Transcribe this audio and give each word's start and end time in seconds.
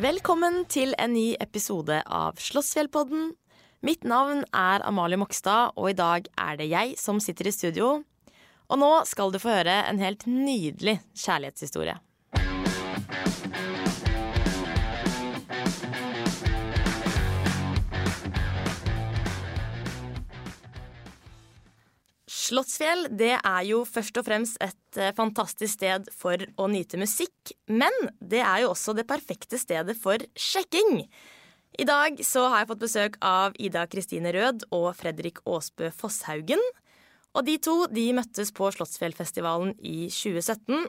Velkommen 0.00 0.62
til 0.72 0.94
en 0.96 1.12
ny 1.12 1.34
episode 1.44 1.98
av 2.08 2.38
Slåssfjellpodden. 2.40 3.34
Mitt 3.84 4.06
navn 4.08 4.46
er 4.56 4.80
Amalie 4.88 5.18
Mokstad, 5.20 5.74
og 5.76 5.90
i 5.90 5.96
dag 5.98 6.28
er 6.40 6.56
det 6.56 6.68
jeg 6.70 6.94
som 7.00 7.20
sitter 7.20 7.50
i 7.50 7.52
studio. 7.52 7.90
Og 8.70 8.80
nå 8.80 8.90
skal 9.08 9.32
du 9.32 9.40
få 9.42 9.52
høre 9.58 9.80
en 9.90 10.00
helt 10.00 10.24
nydelig 10.24 11.02
kjærlighetshistorie. 11.12 11.98
Slottsfjell 22.50 23.04
det 23.14 23.36
er 23.36 23.64
jo 23.68 23.84
først 23.86 24.16
og 24.18 24.26
fremst 24.26 24.56
et 24.64 24.98
eh, 24.98 25.12
fantastisk 25.14 25.76
sted 25.76 26.08
for 26.10 26.40
å 26.58 26.66
nyte 26.70 26.98
musikk. 26.98 27.52
Men 27.70 27.94
det 28.18 28.40
er 28.42 28.64
jo 28.64 28.72
også 28.72 28.94
det 28.98 29.06
perfekte 29.06 29.60
stedet 29.60 29.94
for 29.98 30.18
sjekking. 30.34 31.04
I 31.78 31.86
dag 31.86 32.18
så 32.26 32.48
har 32.50 32.64
jeg 32.64 32.70
fått 32.72 32.82
besøk 32.82 33.18
av 33.22 33.54
Ida 33.62 33.84
Kristine 33.90 34.32
Rød 34.34 34.66
og 34.74 34.88
Fredrik 34.98 35.38
Aasbø 35.46 35.92
Fosshaugen. 35.94 36.62
Og 37.38 37.46
de 37.46 37.54
to 37.62 37.84
de 37.94 38.08
møttes 38.16 38.50
på 38.50 38.72
Slottsfjellfestivalen 38.74 39.76
i 39.86 40.08
2017. 40.10 40.88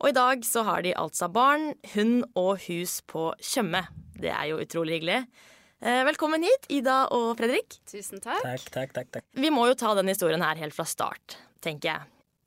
Og 0.00 0.08
i 0.08 0.16
dag 0.16 0.48
så 0.48 0.64
har 0.64 0.80
de 0.84 0.96
altså 0.96 1.28
barn, 1.32 1.74
hund 1.92 2.24
og 2.36 2.64
hus 2.70 3.02
på 3.08 3.28
Tjøme. 3.44 3.84
Det 4.16 4.32
er 4.32 4.48
jo 4.48 4.62
utrolig 4.64 4.96
hyggelig. 4.96 5.20
Eh, 5.84 6.04
velkommen 6.08 6.40
hit, 6.40 6.64
Ida 6.72 7.02
og 7.12 7.34
Fredrik. 7.36 7.74
Tusen 7.84 8.22
takk. 8.24 8.40
Takk, 8.40 8.70
takk, 8.72 8.92
takk, 8.96 9.10
takk. 9.12 9.24
Vi 9.36 9.50
må 9.52 9.66
jo 9.68 9.74
ta 9.76 9.90
den 9.98 10.08
historien 10.08 10.40
her 10.40 10.56
helt 10.56 10.72
fra 10.72 10.86
start, 10.88 11.36
tenker 11.60 11.90
jeg. 11.90 12.06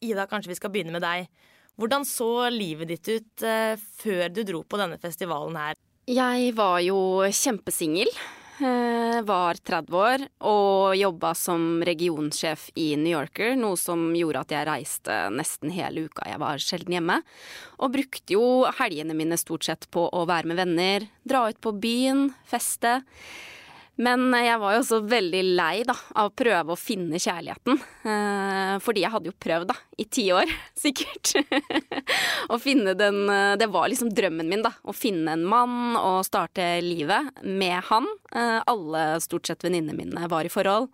Ida, 0.09 0.25
kanskje 0.25 0.49
vi 0.49 0.57
skal 0.57 0.71
begynne 0.73 0.95
med 0.95 1.05
deg. 1.05 1.27
Hvordan 1.79 2.07
så 2.09 2.49
livet 2.49 2.89
ditt 2.89 3.05
ut 3.05 3.45
eh, 3.45 3.77
før 4.01 4.33
du 4.33 4.41
dro 4.47 4.63
på 4.65 4.79
denne 4.81 4.97
festivalen 4.99 5.59
her? 5.61 5.77
Jeg 6.09 6.55
var 6.57 6.79
jo 6.81 6.97
kjempesingel. 7.29 8.09
Eh, 8.61 9.19
Var 9.25 9.59
30 9.65 9.95
år 9.99 10.23
og 10.47 10.95
jobba 10.97 11.33
som 11.37 11.83
regionsjef 11.85 12.69
i 12.79 12.93
New 12.99 13.13
Yorker, 13.13 13.55
noe 13.59 13.77
som 13.79 14.09
gjorde 14.15 14.43
at 14.45 14.53
jeg 14.55 14.67
reiste 14.69 15.17
nesten 15.35 15.73
hele 15.75 16.07
uka. 16.07 16.27
Jeg 16.29 16.41
var 16.41 16.63
sjelden 16.63 16.97
hjemme. 16.97 17.19
Og 17.79 17.93
brukte 17.95 18.35
jo 18.35 18.43
helgene 18.79 19.17
mine 19.17 19.39
stort 19.39 19.67
sett 19.67 19.89
på 19.93 20.07
å 20.07 20.25
være 20.29 20.51
med 20.51 20.59
venner, 20.61 21.07
dra 21.27 21.47
ut 21.49 21.61
på 21.63 21.75
byen, 21.79 22.29
feste. 22.47 22.99
Men 23.99 24.29
jeg 24.31 24.55
var 24.61 24.73
jo 24.73 24.79
også 24.79 25.01
veldig 25.11 25.41
lei 25.57 25.81
da, 25.87 25.93
av 26.15 26.29
å 26.29 26.35
prøve 26.39 26.71
å 26.71 26.79
finne 26.79 27.19
kjærligheten. 27.19 27.79
Eh, 28.07 28.75
fordi 28.79 29.03
jeg 29.03 29.11
hadde 29.11 29.27
jo 29.27 29.35
prøvd 29.35 29.67
da, 29.73 29.75
i 29.99 30.05
ti 30.07 30.23
år, 30.31 30.47
sikkert. 30.83 31.33
å 32.47 32.59
finne 32.63 32.93
den 32.95 33.25
eh, 33.27 33.57
Det 33.59 33.67
var 33.73 33.89
liksom 33.91 34.13
drømmen 34.15 34.47
min, 34.47 34.63
da. 34.63 34.71
Å 34.87 34.95
finne 34.95 35.35
en 35.35 35.43
mann 35.43 35.97
og 35.99 36.21
starte 36.27 36.77
livet 36.85 37.43
med 37.43 37.83
han. 37.89 38.07
Eh, 38.31 38.61
alle 38.71 39.03
stort 39.25 39.51
sett 39.51 39.67
venninnene 39.67 39.97
mine 39.97 40.31
var 40.31 40.47
i 40.47 40.53
forhold. 40.53 40.87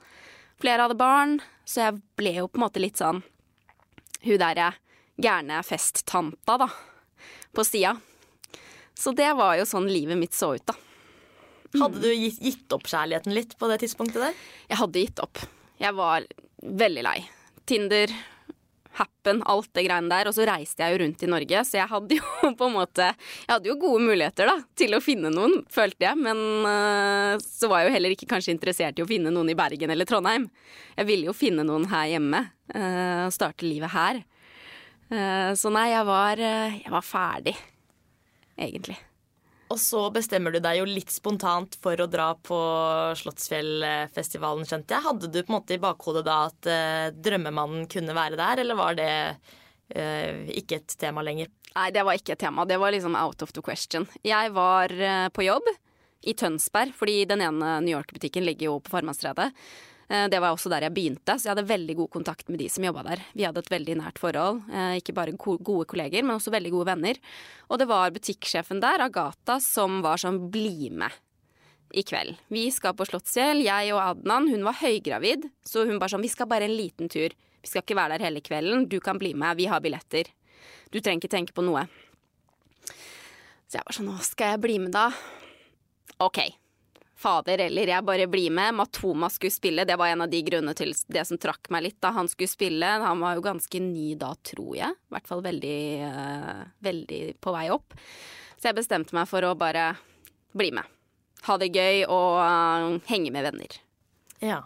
Flere 0.61 0.87
hadde 0.87 0.97
barn, 0.97 1.37
så 1.67 1.83
jeg 1.83 2.01
ble 2.17 2.33
jo 2.39 2.49
på 2.49 2.57
en 2.57 2.65
måte 2.65 2.81
litt 2.81 2.97
sånn 3.01 3.21
hun 4.25 4.39
derre 4.41 4.71
gærne 5.21 5.61
festtanta, 5.61 6.57
da. 6.57 6.71
På 7.53 7.61
sida. 7.61 7.93
Så 8.97 9.13
det 9.13 9.29
var 9.37 9.59
jo 9.59 9.69
sånn 9.69 9.85
livet 9.91 10.17
mitt 10.17 10.33
så 10.33 10.55
ut, 10.57 10.65
da. 10.65 10.73
Hadde 11.81 12.01
du 12.03 12.11
gitt, 12.13 12.65
opp 12.75 12.87
kjærligheten 12.89 13.35
litt 13.35 13.57
på 13.59 13.69
det 13.71 13.81
tidspunktet 13.83 14.21
der? 14.21 14.37
Jeg 14.71 14.79
hadde 14.81 15.03
gitt 15.03 15.21
opp. 15.23 15.41
Jeg 15.81 15.95
var 15.97 16.25
veldig 16.63 17.03
lei. 17.05 17.19
Tinder, 17.67 18.11
Happen, 18.95 19.41
alt 19.43 19.67
det 19.75 19.83
greiene 19.87 20.11
der. 20.11 20.29
Og 20.29 20.35
så 20.37 20.45
reiste 20.47 20.85
jeg 20.85 20.95
jo 20.95 21.01
rundt 21.03 21.23
i 21.25 21.29
Norge, 21.29 21.63
så 21.67 21.79
jeg 21.81 21.91
hadde 21.91 22.19
jo 22.19 22.51
på 22.59 22.69
en 22.69 22.75
måte 22.77 23.09
Jeg 23.11 23.51
hadde 23.51 23.71
jo 23.71 23.77
gode 23.81 24.03
muligheter 24.05 24.47
da, 24.47 24.55
til 24.79 24.95
å 24.95 25.01
finne 25.03 25.31
noen, 25.33 25.57
følte 25.71 26.07
jeg. 26.07 26.21
Men 26.21 26.43
uh, 26.63 27.33
så 27.43 27.69
var 27.71 27.83
jeg 27.83 27.89
jo 27.91 27.95
heller 27.97 28.15
ikke 28.15 28.29
kanskje 28.31 28.55
interessert 28.55 28.99
i 28.99 29.03
å 29.05 29.09
finne 29.09 29.33
noen 29.35 29.51
i 29.51 29.57
Bergen 29.57 29.91
eller 29.91 30.07
Trondheim. 30.09 30.47
Jeg 30.95 31.09
ville 31.09 31.29
jo 31.29 31.35
finne 31.35 31.65
noen 31.67 31.89
her 31.91 32.07
hjemme. 32.15 32.45
øh, 32.75 33.25
Og 33.27 33.35
starte 33.35 33.67
livet 33.67 33.91
her. 33.95 34.23
Uh, 35.11 35.51
så 35.59 35.69
nei, 35.73 35.89
jeg 35.91 36.07
var, 36.07 36.39
jeg 36.39 36.93
var 36.93 37.05
ferdig, 37.05 37.57
egentlig. 38.55 38.95
Og 39.73 39.79
så 39.81 40.03
bestemmer 40.13 40.53
du 40.53 40.59
deg 40.61 40.77
jo 40.77 40.85
litt 40.85 41.09
spontant 41.09 41.77
for 41.81 41.97
å 41.97 42.05
dra 42.09 42.29
på 42.37 42.57
Slottsfjellfestivalen, 43.17 44.67
skjønte 44.69 44.93
jeg. 44.93 45.05
Hadde 45.07 45.29
du 45.33 45.39
på 45.39 45.49
en 45.49 45.57
måte 45.57 45.77
i 45.77 45.81
bakhodet 45.81 46.21
da 46.27 46.35
at 46.51 46.69
eh, 46.69 47.07
drømmemannen 47.15 47.87
kunne 47.89 48.13
være 48.17 48.37
der, 48.37 48.61
eller 48.61 48.77
var 48.77 48.99
det 48.99 49.09
eh, 49.89 50.45
ikke 50.61 50.83
et 50.83 50.97
tema 51.01 51.25
lenger? 51.25 51.49
Nei, 51.75 51.89
det 51.95 52.05
var 52.05 52.19
ikke 52.19 52.35
et 52.37 52.43
tema. 52.45 52.67
Det 52.69 52.77
var 52.79 52.93
liksom 52.93 53.17
out 53.19 53.41
of 53.41 53.55
the 53.57 53.65
question. 53.65 54.05
Jeg 54.23 54.53
var 54.55 54.93
eh, 54.93 55.27
på 55.33 55.47
jobb 55.47 55.73
i 56.25 56.37
Tønsberg, 56.37 56.93
fordi 56.97 57.23
den 57.29 57.41
ene 57.45 57.79
New 57.81 57.97
York-butikken 57.97 58.45
ligger 58.45 58.69
jo 58.69 58.79
på 58.85 58.93
Farmannstredet. 58.93 59.49
Eh, 60.09 60.27
Det 60.29 60.39
var 60.41 60.53
også 60.53 60.69
der 60.69 60.81
jeg 60.85 60.93
begynte, 60.93 61.33
så 61.37 61.47
jeg 61.49 61.55
hadde 61.55 61.67
veldig 61.67 61.95
god 61.95 62.09
kontakt 62.11 62.49
med 62.49 62.59
de 62.59 62.69
som 62.69 62.83
jobba 62.83 63.03
der. 63.03 63.21
Vi 63.33 63.43
hadde 63.43 63.59
et 63.63 63.69
veldig 63.73 63.95
nært 63.97 64.19
forhold. 64.21 64.61
eh, 64.71 64.97
Ikke 64.99 65.13
bare 65.13 65.31
gode 65.35 65.85
kolleger, 65.85 66.23
men 66.23 66.35
også 66.37 66.51
veldig 66.51 66.71
gode 66.71 66.85
venner. 66.85 67.15
Og 67.69 67.79
det 67.79 67.87
var 67.87 68.11
butikksjefen 68.11 68.79
der, 68.81 69.01
Agatha, 69.01 69.59
som 69.59 70.01
var 70.01 70.17
sånn 70.17 70.49
bli 70.51 70.89
med 70.91 71.11
i 71.93 72.03
kveld. 72.03 72.35
Vi 72.49 72.69
skal 72.71 72.93
på 72.93 73.05
Slottsfjell, 73.07 73.63
jeg 73.63 73.93
og 73.93 74.01
Adnan. 74.01 74.49
Hun 74.49 74.63
var 74.63 74.73
høygravid, 74.73 75.49
så 75.65 75.85
hun 75.85 75.99
bare 75.99 76.09
sånn 76.09 76.21
Vi 76.21 76.29
skal 76.29 76.47
bare 76.47 76.65
en 76.65 76.75
liten 76.77 77.07
tur. 77.09 77.29
Vi 77.61 77.67
skal 77.69 77.81
ikke 77.81 77.95
være 77.95 78.17
der 78.17 78.25
hele 78.25 78.41
kvelden. 78.41 78.87
Du 78.89 78.99
kan 78.99 79.17
bli 79.17 79.33
med, 79.33 79.57
vi 79.57 79.65
har 79.65 79.79
billetter. 79.81 80.25
Du 80.91 80.99
trenger 80.99 81.23
ikke 81.23 81.31
tenke 81.37 81.53
på 81.53 81.63
noe. 81.63 81.87
Så 83.67 83.79
jeg 83.79 83.85
var 83.85 83.95
sånn 83.97 84.05
nå 84.11 84.19
skal 84.21 84.51
jeg 84.53 84.61
bli 84.61 84.77
med, 84.79 84.91
da? 84.91 85.09
OK. 86.19 86.39
Fader 87.15 87.61
eller 87.63 87.89
jeg 87.89 88.05
bare 88.05 88.27
blir 88.27 88.51
med. 88.51 88.75
Matoma 88.75 89.29
skulle 89.31 89.53
spille, 89.53 89.85
det 89.87 89.95
var 89.99 90.11
en 90.11 90.25
av 90.25 90.31
de 90.31 90.41
grunnene 90.43 90.75
til 90.75 90.91
det 91.07 91.23
som 91.27 91.39
trakk 91.41 91.69
meg 91.71 91.87
litt. 91.87 91.99
da 92.03 92.11
Han 92.15 92.27
skulle 92.31 92.51
spille, 92.51 92.89
han 93.03 93.23
var 93.23 93.37
jo 93.37 93.45
ganske 93.45 93.79
ny 93.81 94.15
da, 94.19 94.33
tror 94.43 94.73
jeg. 94.75 94.91
I 94.91 95.15
hvert 95.15 95.29
fall 95.29 95.45
veldig, 95.45 95.77
uh, 96.03 96.65
veldig 96.83 97.21
på 97.39 97.55
vei 97.55 97.69
opp. 97.75 97.95
Så 98.59 98.69
jeg 98.69 98.79
bestemte 98.81 99.15
meg 99.15 99.29
for 99.31 99.47
å 99.47 99.55
bare 99.59 99.93
bli 100.55 100.73
med. 100.75 100.91
Ha 101.45 101.57
det 101.61 101.71
gøy 101.71 102.03
og 102.09 102.41
uh, 102.41 102.91
henge 103.07 103.31
med 103.31 103.47
venner. 103.47 103.79
Ja. 104.43 104.65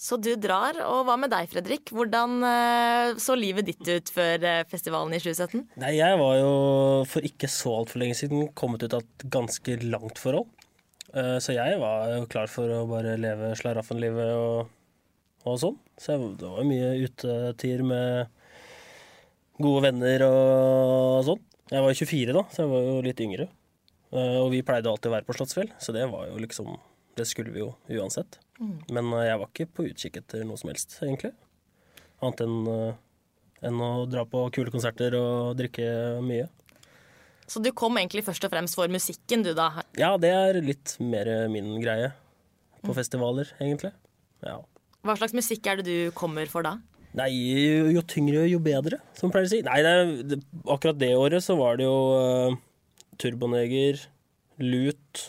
Så 0.00 0.16
du 0.16 0.30
drar, 0.40 0.78
og 0.86 1.02
hva 1.08 1.18
med 1.20 1.32
deg, 1.34 1.50
Fredrik? 1.52 1.90
Hvordan 1.92 2.38
eh, 2.46 3.10
så 3.20 3.34
livet 3.36 3.66
ditt 3.68 3.84
ut 3.84 4.08
før 4.14 4.46
festivalen 4.70 5.12
i 5.12 5.20
2017? 5.20 5.66
Nei, 5.82 5.90
jeg 5.98 6.16
var 6.22 6.38
jo 6.38 6.54
for 7.10 7.26
ikke 7.28 7.50
så 7.52 7.74
altfor 7.82 8.00
lenge 8.00 8.16
siden 8.16 8.48
kommet 8.56 8.86
ut 8.86 8.96
av 8.96 9.04
et 9.04 9.26
ganske 9.34 9.76
langt 9.84 10.22
forhold. 10.22 10.48
Eh, 11.14 11.38
Så 11.42 11.54
jeg 11.56 11.78
var 11.80 12.08
jo 12.14 12.26
klar 12.30 12.50
for 12.50 12.70
å 12.70 12.84
bare 12.90 13.16
leve 13.18 13.52
slaraffenlivet 13.58 14.30
og, 14.36 14.68
og 15.46 15.56
sånn. 15.62 15.78
Så 16.00 16.16
det 16.38 16.46
var 16.50 16.66
mye 16.68 16.92
utetider 17.06 17.82
med 17.86 18.28
gode 19.60 19.82
venner 19.88 20.24
og 20.28 21.24
sånn. 21.26 21.42
Jeg 21.70 21.82
var 21.84 21.92
jo 21.92 21.98
24 22.06 22.34
da, 22.34 22.44
så 22.50 22.62
jeg 22.64 22.70
var 22.72 22.86
jo 22.86 23.00
litt 23.06 23.20
yngre. 23.26 23.48
Eh, 24.12 24.38
Og 24.42 24.50
vi 24.54 24.62
pleide 24.66 24.90
alltid 24.90 25.10
å 25.10 25.16
være 25.18 25.26
på 25.28 25.36
Slottsfjell, 25.36 25.70
så 25.78 25.92
det 25.94 26.06
var 26.10 26.26
jo 26.30 26.38
liksom 26.42 26.72
Det 27.18 27.26
skulle 27.26 27.50
vi 27.52 27.60
jo 27.60 27.74
uansett. 27.90 28.38
Men 28.92 29.12
eh, 29.12 29.26
jeg 29.28 29.38
var 29.42 29.48
ikke 29.50 29.68
på 29.74 29.84
utkikk 29.90 30.16
etter 30.22 30.44
noe 30.46 30.56
som 30.60 30.70
helst, 30.70 30.98
egentlig. 31.02 31.32
Annet 32.22 32.40
enn 32.46 32.96
enn 33.60 33.76
å 33.84 34.06
dra 34.08 34.22
på 34.24 34.46
kule 34.56 34.70
konserter 34.72 35.12
og 35.18 35.50
drikke 35.58 35.84
mye. 36.24 36.46
Så 37.50 37.62
du 37.62 37.72
kom 37.74 37.98
egentlig 37.98 38.22
først 38.26 38.44
og 38.46 38.52
fremst 38.52 38.78
for 38.78 38.90
musikken, 38.92 39.42
du 39.42 39.50
da. 39.58 39.72
Ja, 39.98 40.14
det 40.22 40.30
er 40.30 40.60
litt 40.62 40.94
mer 41.02 41.26
min 41.50 41.72
greie 41.82 42.12
på 42.84 42.94
festivaler, 42.96 43.50
egentlig. 43.58 43.90
Ja. 44.46 44.60
Hva 45.02 45.16
slags 45.18 45.34
musikk 45.34 45.66
er 45.66 45.80
det 45.80 45.88
du 45.88 46.14
kommer 46.16 46.46
for 46.50 46.64
da? 46.64 46.76
Nei, 47.18 47.26
jo, 47.34 47.88
jo 47.96 48.04
tyngre, 48.06 48.44
jo 48.46 48.60
bedre, 48.62 49.00
som 49.18 49.26
man 49.26 49.34
pleier 49.34 49.48
å 49.48 49.50
si. 49.50 49.60
Nei, 49.66 49.80
det, 49.82 49.94
det, 50.30 50.38
akkurat 50.70 51.00
det 51.00 51.10
året 51.18 51.42
så 51.42 51.56
var 51.58 51.80
det 51.80 51.88
jo 51.88 51.96
uh, 52.14 52.58
Turboneger, 53.18 53.98
Lut, 54.62 55.24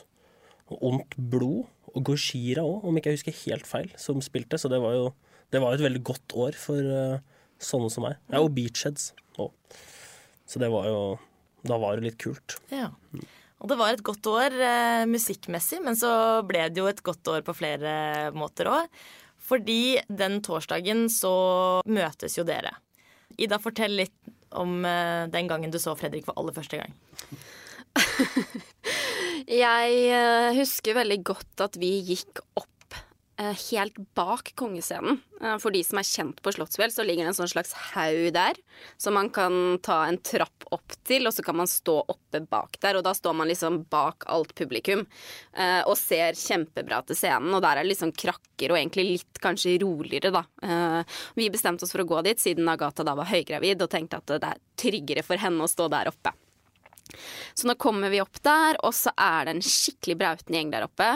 Ondt 0.77 1.17
blod 1.17 1.65
og 1.91 2.05
Gojira 2.07 2.63
òg, 2.63 2.85
om 2.87 2.95
ikke 2.95 3.11
jeg 3.11 3.19
husker 3.19 3.39
helt 3.47 3.67
feil, 3.67 3.89
som 3.99 4.21
spilte. 4.23 4.61
Så 4.61 4.69
det 4.71 4.79
var 4.83 4.93
jo 4.95 5.09
det 5.51 5.59
var 5.59 5.75
et 5.75 5.83
veldig 5.83 6.03
godt 6.07 6.37
år 6.39 6.55
for 6.55 6.85
uh, 6.85 7.17
sånne 7.59 7.89
som 7.91 8.05
meg. 8.05 8.21
Ja, 8.29 8.39
og 8.39 8.53
Beachheads 8.55 9.09
òg. 9.41 9.51
Så 10.47 10.61
det 10.61 10.69
var 10.71 10.87
jo 10.87 11.01
Da 11.67 11.77
var 11.81 11.97
det 11.97 12.09
litt 12.09 12.19
kult. 12.21 12.57
Ja. 12.73 12.89
Og 13.61 13.69
det 13.69 13.77
var 13.77 13.93
et 13.93 14.03
godt 14.05 14.25
år 14.31 14.55
eh, 14.57 15.07
musikkmessig, 15.09 15.81
men 15.85 15.97
så 15.97 16.11
ble 16.47 16.65
det 16.73 16.81
jo 16.81 16.89
et 16.89 17.03
godt 17.05 17.27
år 17.29 17.43
på 17.45 17.55
flere 17.57 18.31
måter 18.33 18.71
òg. 18.71 19.01
Fordi 19.41 19.99
den 20.09 20.39
torsdagen 20.45 21.07
så 21.11 21.33
møtes 21.89 22.37
jo 22.39 22.45
dere. 22.47 22.73
Ida, 23.41 23.59
fortell 23.61 23.99
litt 24.01 24.33
om 24.57 24.81
eh, 24.85 25.27
den 25.31 25.49
gangen 25.51 25.73
du 25.73 25.79
så 25.81 25.93
Fredrik 25.99 26.25
for 26.27 26.37
aller 26.39 26.55
første 26.55 26.81
gang. 26.81 26.95
Jeg 29.51 29.95
eh, 30.15 30.49
husker 30.57 30.97
veldig 30.97 31.21
godt 31.27 31.65
at 31.65 31.77
vi 31.81 31.93
gikk 32.13 32.41
opp 32.59 32.70
helt 33.49 33.97
bak 34.17 34.51
kongescenen. 34.59 35.19
Eh, 35.41 35.57
For 35.61 35.73
de 35.73 35.81
som 35.83 35.99
er 36.01 36.07
kjent 36.07 36.41
på 36.43 36.53
Slottsfjell, 36.53 36.91
så 36.93 37.05
ligger 37.05 37.25
det 37.25 37.31
en 37.33 37.37
sånn 37.39 37.51
slags 37.51 37.71
haug 37.93 38.31
der. 38.35 38.59
Som 39.01 39.15
man 39.17 39.29
kan 39.33 39.79
ta 39.83 40.03
en 40.05 40.19
trapp 40.21 40.65
opp 40.71 40.95
til, 41.07 41.27
og 41.27 41.33
så 41.35 41.43
kan 41.43 41.57
man 41.59 41.69
stå 41.69 41.97
oppe 42.11 42.41
bak 42.47 42.77
der. 42.83 42.99
Og 42.99 43.05
da 43.07 43.13
står 43.17 43.35
man 43.35 43.49
liksom 43.51 43.81
bak 43.91 44.27
alt 44.31 44.53
publikum 44.55 45.05
eh, 45.53 45.81
og 45.85 45.97
ser 45.99 46.37
kjempebra 46.37 47.01
til 47.07 47.17
scenen. 47.19 47.53
Og 47.57 47.63
der 47.63 47.79
er 47.79 47.83
det 47.87 47.93
liksom 47.93 48.13
krakker 48.13 48.71
og 48.75 48.79
egentlig 48.79 49.07
litt 49.09 49.41
kanskje 49.43 49.79
roligere, 49.81 50.31
da. 50.35 50.45
Eh, 50.61 51.17
Vi 51.35 51.49
bestemte 51.49 51.87
oss 51.87 51.95
for 51.95 52.03
å 52.03 52.09
gå 52.09 52.21
dit 52.27 52.39
siden 52.39 52.69
Agatha 52.69 53.03
da 53.07 53.15
var 53.17 53.31
høygravid, 53.31 53.81
og 53.81 53.89
tenkte 53.91 54.21
at 54.21 54.37
det 54.37 54.53
er 54.53 54.61
tryggere 54.77 55.25
for 55.25 55.41
henne 55.41 55.65
å 55.65 55.71
stå 55.71 55.89
der 55.91 56.11
oppe. 56.11 56.35
Så 57.53 57.67
nå 57.67 57.75
kommer 57.75 58.11
vi 58.13 58.21
opp 58.23 58.39
der, 58.45 58.77
og 58.85 58.93
så 58.95 59.11
er 59.17 59.45
det 59.45 59.57
en 59.57 59.65
skikkelig 59.65 60.15
brautende 60.21 60.59
gjeng 60.59 60.71
der 60.71 60.85
oppe. 60.87 61.09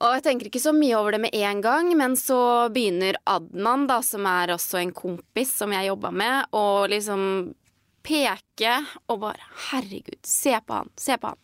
Og 0.00 0.14
jeg 0.16 0.24
tenker 0.24 0.48
ikke 0.48 0.62
så 0.62 0.72
mye 0.72 0.96
over 0.96 1.12
det 1.12 1.20
med 1.26 1.34
en 1.36 1.60
gang, 1.60 1.90
men 1.98 2.16
så 2.16 2.40
begynner 2.72 3.18
Adnan, 3.28 3.84
da, 3.90 3.98
som 4.04 4.24
er 4.28 4.54
også 4.54 4.80
en 4.80 4.94
kompis 4.96 5.52
som 5.60 5.74
jeg 5.76 5.90
jobba 5.90 6.12
med, 6.14 6.54
å 6.56 6.86
liksom 6.88 7.24
peke 8.00 8.78
og 9.12 9.20
bare 9.26 9.44
Herregud, 9.70 10.22
se 10.24 10.54
på 10.64 10.78
han, 10.78 10.88
se 10.96 11.18
på 11.20 11.34
han. 11.34 11.40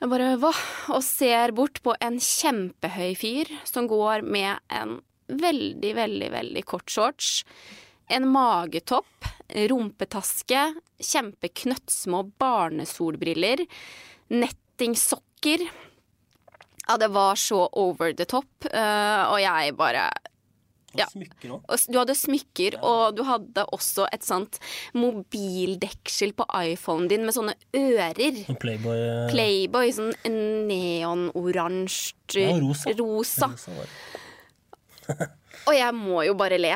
Jeg 0.00 0.08
bare 0.08 0.32
hva? 0.40 0.50
Og 0.96 1.04
ser 1.04 1.52
bort 1.54 1.78
på 1.84 1.94
en 2.00 2.16
kjempehøy 2.24 3.12
fyr 3.20 3.50
som 3.68 3.86
går 3.90 4.24
med 4.24 4.56
en 4.72 4.96
veldig, 5.28 5.92
veldig, 5.98 6.30
veldig 6.32 6.62
kort 6.66 6.90
shorts. 6.90 7.42
En 8.10 8.26
magetopp, 8.32 9.28
rumpetaske, 9.70 10.64
kjempeknøttsmå 11.04 12.24
barnesolbriller, 12.40 13.62
nettingsokker. 14.32 15.68
Ja, 16.88 16.96
det 16.98 17.08
var 17.14 17.34
så 17.38 17.68
over 17.72 18.12
the 18.16 18.24
top, 18.24 18.46
eh, 18.72 19.22
og 19.30 19.38
jeg 19.42 19.76
bare 19.76 20.10
Ja. 20.98 21.04
og 21.68 21.78
Du 21.86 21.98
hadde 22.00 22.16
smykker, 22.18 22.80
og 22.82 23.14
du 23.14 23.22
hadde 23.22 23.62
også 23.72 24.08
et 24.12 24.22
sånt 24.26 24.58
mobildeksel 24.92 26.32
på 26.34 26.44
iPhonen 26.50 27.06
din 27.08 27.24
med 27.24 27.32
sånne 27.36 27.54
ører. 27.78 28.40
En 28.50 28.56
Playboy 28.58 28.96
eh, 28.98 29.30
Playboy, 29.30 29.92
sånn 29.94 30.10
neonoransje 30.66 32.42
Ja, 32.48 32.56
rosa. 32.58 32.90
rosa. 32.98 33.46
rosa. 33.54 33.70
Og 35.68 35.74
jeg 35.76 35.94
må 35.94 36.24
jo 36.26 36.34
bare 36.38 36.58
le, 36.58 36.74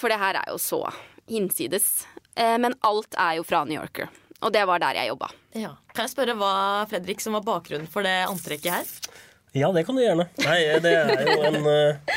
for 0.00 0.08
det 0.12 0.18
her 0.20 0.34
er 0.42 0.50
jo 0.52 0.58
så 0.60 0.82
hinsides. 1.30 2.04
Eh, 2.36 2.56
Men 2.58 2.74
alt 2.84 3.14
er 3.16 3.36
jo 3.38 3.44
fra 3.46 3.64
New 3.64 3.78
Yorker, 3.80 4.08
og 4.42 4.52
det 4.52 4.66
var 4.68 4.78
der 4.82 4.94
jeg 5.00 5.08
jobba. 5.12 5.28
Ja. 5.54 5.74
Kan 5.94 6.04
jeg 6.08 6.12
spørre 6.16 6.34
hva 6.36 6.52
Fredrik 6.90 7.20
som 7.22 7.32
var 7.38 7.44
bakgrunnen 7.46 7.88
for 7.88 8.02
det 8.02 8.26
antrekket 8.28 8.72
her? 8.72 8.84
Ja, 9.54 9.70
det 9.72 9.84
kan 9.86 9.94
du 9.94 10.02
gjerne. 10.02 10.26
Nei, 10.42 10.58
det 10.82 10.92
er 10.98 11.28
jo 11.30 11.42
en, 11.46 11.60
eh, 11.70 12.14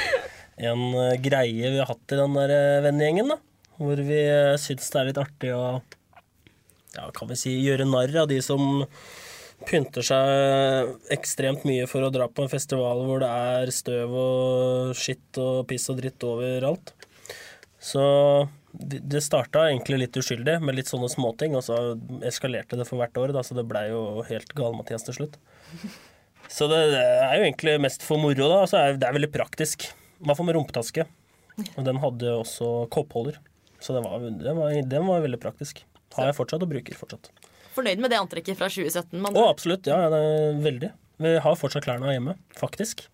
en 0.71 0.79
eh, 0.97 1.19
greie 1.21 1.69
vi 1.69 1.77
har 1.77 1.85
hatt 1.85 2.15
i 2.15 2.17
den 2.17 2.33
der 2.33 2.53
eh, 2.55 2.79
vennegjengen, 2.87 3.29
da. 3.29 3.37
Hvor 3.77 4.01
vi 4.01 4.21
syns 4.57 4.89
det 4.89 4.97
er 4.99 5.09
litt 5.11 5.19
artig 5.21 5.51
å 5.53 5.61
ja, 6.95 7.11
kan 7.13 7.29
vi 7.29 7.37
si, 7.37 7.53
gjøre 7.61 7.85
narr 7.85 8.15
av 8.23 8.31
de 8.31 8.39
som 8.41 8.81
pynter 9.69 10.05
seg 10.05 11.11
ekstremt 11.13 11.61
mye 11.69 11.85
for 11.89 12.05
å 12.05 12.09
dra 12.13 12.25
på 12.25 12.41
en 12.41 12.49
festival 12.49 13.03
hvor 13.05 13.21
det 13.21 13.29
er 13.29 13.73
støv 13.73 14.17
og 14.17 14.97
skitt 14.97 15.37
og 15.41 15.67
piss 15.69 15.85
og 15.93 16.01
dritt 16.01 16.25
overalt. 16.25 16.95
Så 17.77 18.01
det 18.73 19.21
starta 19.25 19.67
egentlig 19.69 20.01
litt 20.07 20.17
uskyldig 20.17 20.57
med 20.65 20.77
litt 20.77 20.89
sånne 20.89 21.09
småting, 21.13 21.53
og 21.57 21.65
så 21.65 21.77
eskalerte 22.25 22.81
det 22.81 22.89
for 22.89 22.97
hvert 22.97 23.17
år, 23.21 23.37
da, 23.37 23.45
så 23.45 23.57
det 23.57 23.69
blei 23.69 23.87
jo 23.91 24.25
helt 24.25 24.57
gal-Mathias 24.57 25.05
til 25.05 25.21
slutt. 25.21 25.37
Så 26.51 26.67
det, 26.71 26.79
det 26.94 27.03
er 27.03 27.35
jo 27.39 27.45
egentlig 27.47 27.75
mest 27.83 28.05
for 28.05 28.21
moro, 28.21 28.47
da. 28.47 28.61
Altså, 28.63 28.83
det 28.95 29.07
er 29.07 29.15
veldig 29.17 29.31
praktisk. 29.33 29.89
I 29.91 30.27
hvert 30.27 30.39
fall 30.39 30.47
med 30.49 30.57
rumpetaske. 30.57 31.05
Og 31.75 31.83
den 31.85 31.99
hadde 32.01 32.33
også 32.38 32.71
koppholder. 32.94 33.39
Så 33.81 33.94
det 33.94 34.01
var, 34.05 34.23
den 34.23 34.57
var, 34.57 34.73
den 34.73 35.09
var 35.09 35.25
veldig 35.25 35.39
praktisk. 35.41 35.83
Har 36.17 36.31
jeg 36.31 36.38
fortsatt 36.38 36.63
og 36.65 36.71
bruker 36.71 36.97
fortsatt. 36.97 37.29
Fornøyd 37.75 38.01
med 38.01 38.13
det 38.13 38.17
antrekket 38.21 38.57
fra 38.57 38.69
2017? 38.73 39.19
Man. 39.21 39.38
Å, 39.38 39.49
absolutt. 39.51 39.85
Ja, 39.89 39.99
ja, 40.05 40.09
det 40.13 40.21
er 40.23 40.61
veldig. 40.63 40.91
Vi 41.21 41.33
har 41.44 41.57
fortsatt 41.59 41.85
klærne 41.85 42.13
hjemme, 42.13 42.38
faktisk. 42.57 43.05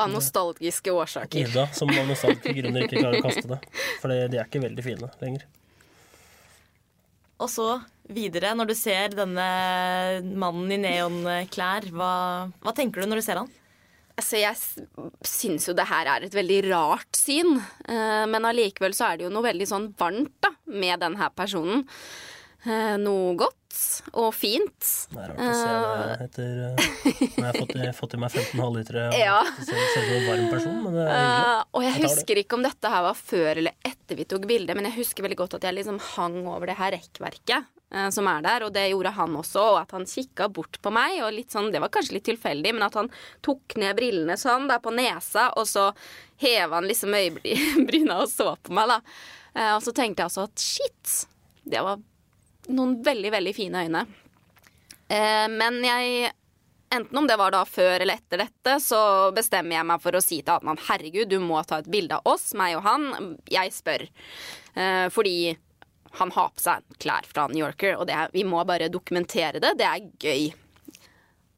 Av 0.00 0.08
nostalgiske 0.08 0.92
årsaker. 0.96 1.44
Ida, 1.44 1.66
som 1.76 1.90
av 1.92 2.08
nostalgiske 2.08 2.54
grunner 2.56 2.86
ikke 2.86 3.02
klarer 3.02 3.20
å 3.20 3.26
kaste 3.26 3.44
det. 3.50 3.58
For 4.00 4.12
de 4.12 4.38
er 4.38 4.46
ikke 4.46 4.62
veldig 4.64 4.84
fine 4.86 5.10
lenger. 5.20 5.44
Og 7.42 7.50
så 7.50 7.66
videre, 8.12 8.52
når 8.54 8.70
du 8.70 8.76
ser 8.78 9.16
denne 9.16 9.48
mannen 10.38 10.70
i 10.74 10.78
neonklær, 10.84 11.88
hva, 11.94 12.12
hva 12.62 12.74
tenker 12.76 13.02
du 13.02 13.10
når 13.10 13.22
du 13.22 13.26
ser 13.26 13.42
han? 13.42 13.50
Altså, 14.12 14.36
jeg 14.38 14.86
syns 15.24 15.66
jo 15.66 15.74
det 15.74 15.88
her 15.88 16.10
er 16.12 16.26
et 16.26 16.34
veldig 16.36 16.58
rart 16.68 17.16
syn, 17.16 17.56
eh, 17.88 18.24
men 18.28 18.44
allikevel 18.46 18.94
så 18.94 19.08
er 19.08 19.18
det 19.18 19.26
jo 19.26 19.32
noe 19.32 19.46
veldig 19.46 19.68
sånn 19.70 19.88
varmt 19.98 20.34
da, 20.44 20.52
med 20.68 21.00
denne 21.02 21.30
personen. 21.34 21.86
Eh, 22.64 22.96
Noe 23.02 23.34
godt 23.40 23.58
og 24.14 24.28
fint. 24.36 24.84
Det 25.10 25.18
er 25.18 25.30
rart 25.32 25.40
å 25.42 25.54
se 25.56 25.70
det 25.72 26.16
etter 26.28 26.50
eh, 26.68 26.82
Når 27.02 27.26
jeg 27.32 27.46
har 27.46 27.56
fått, 27.56 27.72
i- 27.74 27.92
fått 27.96 28.14
i 28.14 28.20
meg 28.22 28.30
15 28.30 28.60
halvlitere 28.62 29.04
og 29.08 29.18
Ja. 29.18 29.38
ser 29.64 29.80
ut 29.80 29.92
som 29.94 30.02
en 30.12 30.26
varm 30.28 30.48
person. 30.52 30.76
Men 30.84 30.92
det 30.94 31.06
er 31.08 31.16
hyggelig. 31.16 31.42
Eh, 31.56 31.64
og 31.72 31.82
jeg 31.82 31.92
Jeg 31.92 32.02
det. 32.02 32.10
husker 32.10 32.36
ikke 32.44 32.54
om 32.58 32.62
dette 32.62 32.88
her 32.92 33.02
var 33.02 33.14
før 33.18 33.56
eller 33.56 33.72
etter 33.84 34.16
vi 34.16 34.24
tok 34.24 34.46
bildet, 34.46 34.76
men 34.76 34.84
jeg 34.84 34.94
husker 35.00 35.22
veldig 35.26 35.36
godt 35.42 35.54
at 35.54 35.62
jeg 35.62 35.74
liksom 35.80 35.98
hang 36.14 36.46
over 36.46 36.66
det 36.66 36.76
her 36.76 36.92
rekkverket 36.92 37.66
eh, 37.94 38.10
som 38.10 38.26
er 38.28 38.42
der, 38.42 38.62
og 38.68 38.72
det 38.72 38.86
gjorde 38.92 39.12
han 39.12 39.34
også, 39.36 39.60
og 39.72 39.80
at 39.82 39.90
han 39.90 40.04
kikka 40.06 40.48
bort 40.52 40.78
på 40.80 40.92
meg, 40.92 41.18
og 41.24 41.32
litt 41.32 41.50
sånn, 41.50 41.72
det 41.72 41.80
var 41.80 41.88
kanskje 41.92 42.12
litt 42.20 42.24
tilfeldig, 42.30 42.72
men 42.74 42.82
at 42.86 42.94
han 42.94 43.10
tok 43.42 43.74
ned 43.76 43.96
brillene 43.98 44.36
sånn 44.38 44.68
der 44.68 44.78
på 44.78 44.92
nesa, 44.94 45.50
og 45.56 45.66
så 45.66 45.90
heva 46.38 46.76
han 46.78 46.84
liksom 46.88 47.10
øyebryna 47.12 48.20
og 48.22 48.28
så 48.30 48.54
på 48.62 48.72
meg, 48.72 48.88
da. 48.88 49.00
Eh, 49.56 49.74
og 49.74 49.82
så 49.82 49.92
tenkte 49.92 50.22
jeg 50.22 50.30
altså 50.30 50.44
at 50.46 50.56
shit, 50.62 51.26
det 51.68 51.82
var 51.82 51.98
noen 52.70 53.00
veldig, 53.04 53.32
veldig 53.34 53.54
fine 53.56 53.82
øyne. 53.86 54.06
Eh, 55.08 55.48
men 55.50 55.82
jeg 55.86 56.30
Enten 56.92 57.16
om 57.16 57.24
det 57.24 57.38
var 57.40 57.54
da 57.54 57.62
før 57.64 58.02
eller 58.04 58.18
etter 58.18 58.42
dette, 58.42 58.72
så 58.84 59.32
bestemmer 59.32 59.78
jeg 59.78 59.88
meg 59.88 60.00
for 60.02 60.12
å 60.12 60.20
si 60.20 60.42
til 60.42 60.52
Adnan 60.58 60.76
herregud, 60.90 61.30
du 61.30 61.38
må 61.40 61.62
ta 61.64 61.78
et 61.80 61.88
bilde 61.88 62.18
av 62.18 62.26
oss, 62.28 62.50
meg 62.52 62.74
og 62.76 62.82
han. 62.84 63.06
Jeg 63.48 63.72
spør. 63.72 64.04
Eh, 64.76 65.06
fordi 65.08 65.54
han 66.18 66.34
har 66.36 66.50
på 66.52 66.60
seg 66.60 66.98
klær 67.00 67.24
fra 67.24 67.46
New 67.48 67.62
Yorker, 67.62 67.96
og 67.96 68.12
er, 68.12 68.28
vi 68.34 68.44
må 68.44 68.60
bare 68.68 68.90
dokumentere 68.92 69.62
det. 69.64 69.72
Det 69.80 69.88
er 69.88 70.04
gøy. 70.20 70.50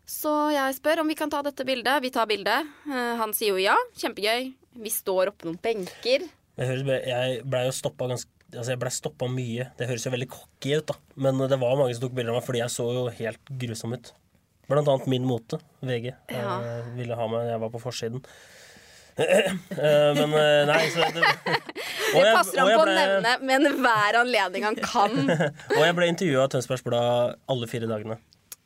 Så 0.07 0.31
jeg 0.55 0.79
spør 0.79 1.03
om 1.03 1.11
vi 1.11 1.19
kan 1.19 1.33
ta 1.33 1.43
dette 1.43 1.67
bildet. 1.67 1.99
Vi 2.05 2.13
tar 2.15 2.31
bildet. 2.31 2.71
Eh, 2.87 3.15
han 3.19 3.35
sier 3.35 3.57
jo 3.57 3.65
ja, 3.65 3.75
kjempegøy. 3.99 4.53
Vi 4.85 4.95
står 5.03 5.33
oppå 5.33 5.49
noen 5.49 5.59
benker. 5.59 6.29
Jeg 6.55 7.43
blei 7.43 7.67
jo 7.67 7.75
stoppa 7.75 8.07
ganske 8.13 8.34
Altså 8.55 8.73
jeg 8.75 8.81
ble 8.83 8.91
stoppa 8.95 9.29
mye. 9.31 9.69
Det 9.79 9.89
høres 9.91 10.05
jo 10.07 10.13
veldig 10.15 10.29
cocky 10.33 10.77
ut, 10.79 10.87
da. 10.91 10.95
Men 11.27 11.39
det 11.51 11.59
var 11.61 11.77
mange 11.81 11.95
som 11.97 12.07
tok 12.07 12.15
bilder 12.17 12.33
av 12.35 12.41
meg 12.41 12.47
fordi 12.47 12.61
jeg 12.63 12.73
så 12.75 12.87
jo 12.95 13.05
helt 13.19 13.55
grusom 13.65 13.95
ut. 13.97 14.13
Blant 14.71 14.89
annet 14.89 15.07
Min 15.13 15.27
Mote, 15.29 15.59
VG, 15.85 16.15
Ja. 16.33 16.55
eh, 16.65 16.87
ville 16.97 17.15
ha 17.19 17.27
meg 17.29 17.51
jeg 17.51 17.61
var 17.61 17.71
på 17.75 17.81
forsiden. 17.83 18.25
Eh, 19.15 20.11
men 20.19 20.33
eh, 20.35 20.65
nei, 20.67 20.89
så 20.91 21.05
det, 21.15 21.23
jeg- 22.19 22.33
passer 22.35 22.57
jeg 22.59 22.79
på 22.79 22.83
å 22.83 22.87
nevne 22.89 23.35
med 23.47 23.67
enhver 23.69 24.17
anledning 24.25 24.65
han 24.67 24.75
kan. 24.81 25.13
Og 25.77 25.83
jeg 25.85 25.95
ble 25.95 26.09
intervjua 26.11 26.47
av 26.49 26.51
Tønsbergs 26.55 26.83
Blad 26.87 27.37
alle 27.51 27.69
fire 27.71 27.87
dagene. 27.91 28.17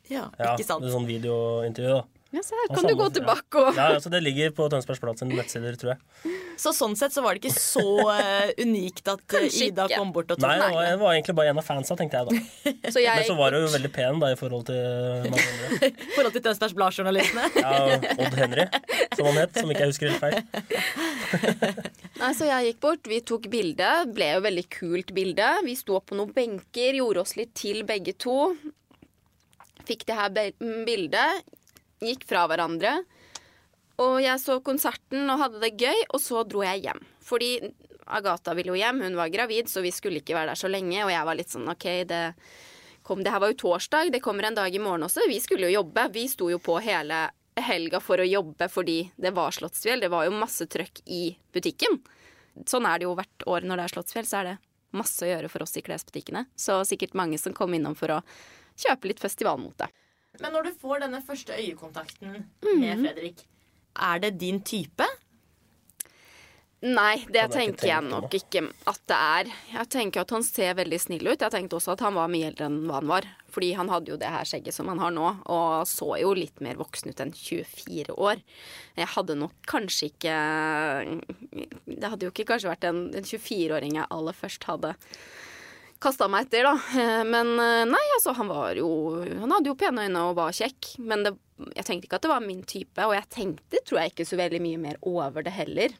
Ja, 0.09 0.23
Ja, 0.41 0.55
ikke 0.55 0.65
sant? 0.65 0.81
det 0.81 0.89
sånn 0.95 1.05
videointervju, 1.05 1.99
da. 1.99 2.01
Ja, 2.29 2.43
se 2.45 2.53
her 2.53 2.67
kan 2.75 2.85
du 2.85 2.93
gå 2.93 3.05
tilbake 3.09 3.57
og 3.57 3.73
Ja, 3.73 3.87
altså 3.95 4.11
Det 4.13 4.19
ligger 4.21 4.51
på 4.53 4.67
Tønsbergs 4.69 4.99
Blad 5.01 5.17
sine 5.17 5.33
nettsider, 5.33 5.73
tror 5.81 5.95
jeg. 5.95 6.33
Så 6.61 6.73
sånn 6.77 6.93
sett 6.99 7.15
så 7.15 7.23
var 7.25 7.33
det 7.33 7.41
ikke 7.41 7.55
så 7.57 7.85
uh, 8.05 8.51
unikt 8.61 9.07
at 9.09 9.23
eh, 9.23 9.29
Kanskje 9.33 9.69
Ida 9.71 9.87
ikke. 9.89 9.97
kom 9.97 10.11
bort 10.13 10.29
og 10.35 10.37
tok 10.37 10.45
Nei, 10.45 10.59
det 10.59 10.67
var, 10.67 10.75
den. 10.75 10.91
jeg 10.91 10.99
var 11.01 11.15
egentlig 11.15 11.35
bare 11.39 11.53
en 11.55 11.61
av 11.61 11.65
fansa, 11.65 11.97
tenkte 11.97 12.21
jeg 12.21 12.29
da. 12.29 12.37
Så 12.93 13.01
jeg 13.01 13.23
Men 13.23 13.27
så 13.31 13.37
var 13.39 13.57
hun 13.57 13.65
jo 13.65 13.71
veldig 13.73 13.91
pen 13.97 14.21
da 14.21 14.29
i 14.29 14.37
forhold 14.37 14.67
til 14.69 15.25
mange 15.25 15.49
andre. 15.55 15.89
I 15.89 16.13
forhold 16.13 16.37
til 16.37 16.45
Tønsbergs 16.45 16.77
Blad-journalistene. 16.77 17.49
Ja, 17.59 17.99
Odd 18.21 18.37
Henry, 18.37 18.65
som 19.17 19.25
han 19.25 19.39
het, 19.39 19.57
som 19.57 19.71
ikke 19.73 19.87
jeg 19.87 19.93
husker 19.93 20.13
helt 20.13 20.21
feil. 20.21 20.37
Nei, 22.19 22.33
så 22.37 22.47
jeg 22.49 22.69
gikk 22.69 22.81
bort, 22.85 23.09
vi 23.09 23.21
tok 23.25 23.49
bilde. 23.51 23.89
Ble 24.13 24.33
jo 24.35 24.43
veldig 24.45 24.65
kult 24.73 25.13
bilde. 25.17 25.49
Vi 25.65 25.75
sto 25.79 25.97
på 26.01 26.17
noen 26.19 26.33
benker, 26.35 26.97
gjorde 26.99 27.23
oss 27.25 27.33
litt 27.39 27.55
til 27.57 27.81
begge 27.89 28.13
to. 28.21 28.51
Fikk 29.89 30.05
det 30.09 30.17
her 30.19 30.29
mm, 30.61 30.83
bildet. 30.85 31.47
Gikk 32.03 32.25
fra 32.29 32.45
hverandre. 32.49 33.01
Og 33.99 34.21
jeg 34.23 34.39
så 34.39 34.59
konserten 34.63 35.27
og 35.27 35.41
hadde 35.41 35.61
det 35.63 35.75
gøy, 35.79 36.05
og 36.13 36.21
så 36.23 36.45
dro 36.47 36.63
jeg 36.63 36.85
hjem. 36.85 37.01
Fordi 37.25 37.51
Agatha 38.09 38.55
ville 38.57 38.71
jo 38.71 38.79
hjem, 38.79 39.03
hun 39.05 39.17
var 39.19 39.31
gravid, 39.33 39.69
så 39.69 39.83
vi 39.83 39.91
skulle 39.93 40.21
ikke 40.23 40.37
være 40.37 40.53
der 40.53 40.61
så 40.61 40.71
lenge. 40.71 41.01
Og 41.03 41.11
jeg 41.11 41.27
var 41.27 41.37
litt 41.37 41.51
sånn 41.51 41.67
OK, 41.69 41.87
det 42.09 42.23
kom 43.03 43.23
Det 43.23 43.31
her 43.33 43.41
var 43.41 43.49
jo 43.49 43.57
torsdag, 43.57 44.11
det 44.13 44.21
kommer 44.21 44.45
en 44.45 44.55
dag 44.57 44.75
i 44.75 44.79
morgen 44.79 45.07
også. 45.07 45.23
Vi 45.27 45.39
skulle 45.41 45.65
jo 45.65 45.79
jobbe. 45.79 46.07
Vi 46.13 46.27
sto 46.29 46.49
jo 46.51 46.59
på 46.61 46.77
hele 46.83 47.29
helga 47.59 47.99
for 48.03 48.21
å 48.21 48.27
jobbe 48.27 48.69
fordi 48.71 48.99
det 49.17 49.31
var 49.35 49.55
Slottsfjell. 49.55 50.03
Det 50.03 50.11
var 50.13 50.27
jo 50.27 50.35
masse 50.35 50.67
trøkk 50.69 51.01
i 51.09 51.23
butikken. 51.53 51.99
Sånn 52.69 52.85
er 52.85 52.99
det 52.99 53.07
jo 53.07 53.15
hvert 53.17 53.47
år 53.49 53.65
når 53.65 53.81
det 53.81 53.87
er 53.87 53.93
Slottsfjell, 53.95 54.27
så 54.29 54.41
er 54.41 54.49
det 54.49 54.57
masse 54.95 55.25
å 55.25 55.29
gjøre 55.29 55.49
for 55.51 55.65
oss 55.65 55.75
i 55.77 55.83
klesbutikkene. 55.85 56.45
Så 56.55 56.79
sikkert 56.87 57.17
mange 57.17 57.39
som 57.41 57.55
kom 57.55 57.73
innom 57.75 57.97
for 57.97 58.19
å 58.19 58.21
kjøpe 58.79 59.11
litt 59.11 59.23
festivalmote. 59.23 59.89
Men 60.39 60.53
når 60.53 60.69
du 60.69 60.71
får 60.81 61.01
denne 61.05 61.21
første 61.25 61.55
øyekontakten 61.57 62.43
Mhm. 62.63 62.79
med 62.79 63.01
Fredrik, 63.05 63.45
Er 63.99 64.19
det 64.19 64.37
din 64.39 64.61
type? 64.61 65.03
Nei, 66.81 67.17
det 67.27 67.41
jeg 67.41 67.51
tenker 67.51 67.87
jeg 67.89 68.03
nok 68.07 68.31
ikke 68.31 68.61
at 68.87 68.99
det 69.11 69.15
er. 69.17 69.49
Jeg 69.73 69.89
tenker 69.91 70.21
at 70.21 70.29
han 70.31 70.43
ser 70.47 70.75
veldig 70.75 70.99
snill 71.01 71.27
ut. 71.27 71.41
Jeg 71.41 71.51
tenkte 71.51 71.75
også 71.75 71.91
at 71.91 71.99
han 71.99 72.13
var 72.15 72.29
mye 72.31 72.47
eldre 72.53 72.69
enn 72.69 72.77
hva 72.87 73.01
han 73.01 73.07
var. 73.09 73.27
Fordi 73.51 73.73
han 73.75 73.89
hadde 73.91 74.07
jo 74.13 74.15
det 74.21 74.29
her 74.31 74.45
skjegget 74.47 74.71
som 74.77 74.87
han 74.87 74.99
har 74.99 75.11
nå, 75.11 75.41
og 75.51 75.83
så 75.89 76.13
jo 76.21 76.31
litt 76.37 76.61
mer 76.61 76.75
voksen 76.79 77.09
ut 77.11 77.19
enn 77.19 77.33
24 77.35 78.15
år. 78.15 78.39
Jeg 78.95 79.07
hadde 79.07 79.35
nok 79.35 79.51
kanskje 79.67 80.07
ikke 80.13 80.37
Det 81.99 82.09
hadde 82.13 82.23
jo 82.29 82.31
ikke 82.31 82.45
kanskje 82.47 82.69
vært 82.71 82.87
en, 82.87 83.03
en 83.13 83.23
24-åring 83.27 83.95
jeg 83.99 84.07
aller 84.09 84.33
først 84.39 84.63
hadde 84.69 84.95
kasta 85.99 86.27
meg 86.31 86.47
etter, 86.47 86.63
da. 86.69 86.73
Eh, 86.99 87.23
Men 87.27 87.53
eh, 87.59 87.83
nei, 87.89 88.05
altså, 88.17 88.33
han 88.37 88.47
var 88.51 88.75
jo 88.79 88.89
Han 89.41 89.51
hadde 89.51 89.71
jo 89.71 89.75
pene 89.79 90.05
øyne 90.07 90.25
og 90.29 90.35
var 90.39 90.51
kjekk. 90.55 90.93
Men 91.03 91.25
det, 91.27 91.33
jeg 91.75 91.85
tenkte 91.87 92.07
ikke 92.09 92.19
at 92.21 92.27
det 92.27 92.31
var 92.33 92.45
min 92.45 92.61
type, 92.63 93.05
og 93.07 93.15
jeg 93.17 93.27
tenkte, 93.35 93.81
tror 93.85 94.01
jeg, 94.03 94.13
ikke 94.13 94.27
så 94.29 94.39
veldig 94.39 94.61
mye 94.63 94.79
mer 94.89 94.99
over 95.09 95.43
det 95.45 95.53
heller. 95.57 95.95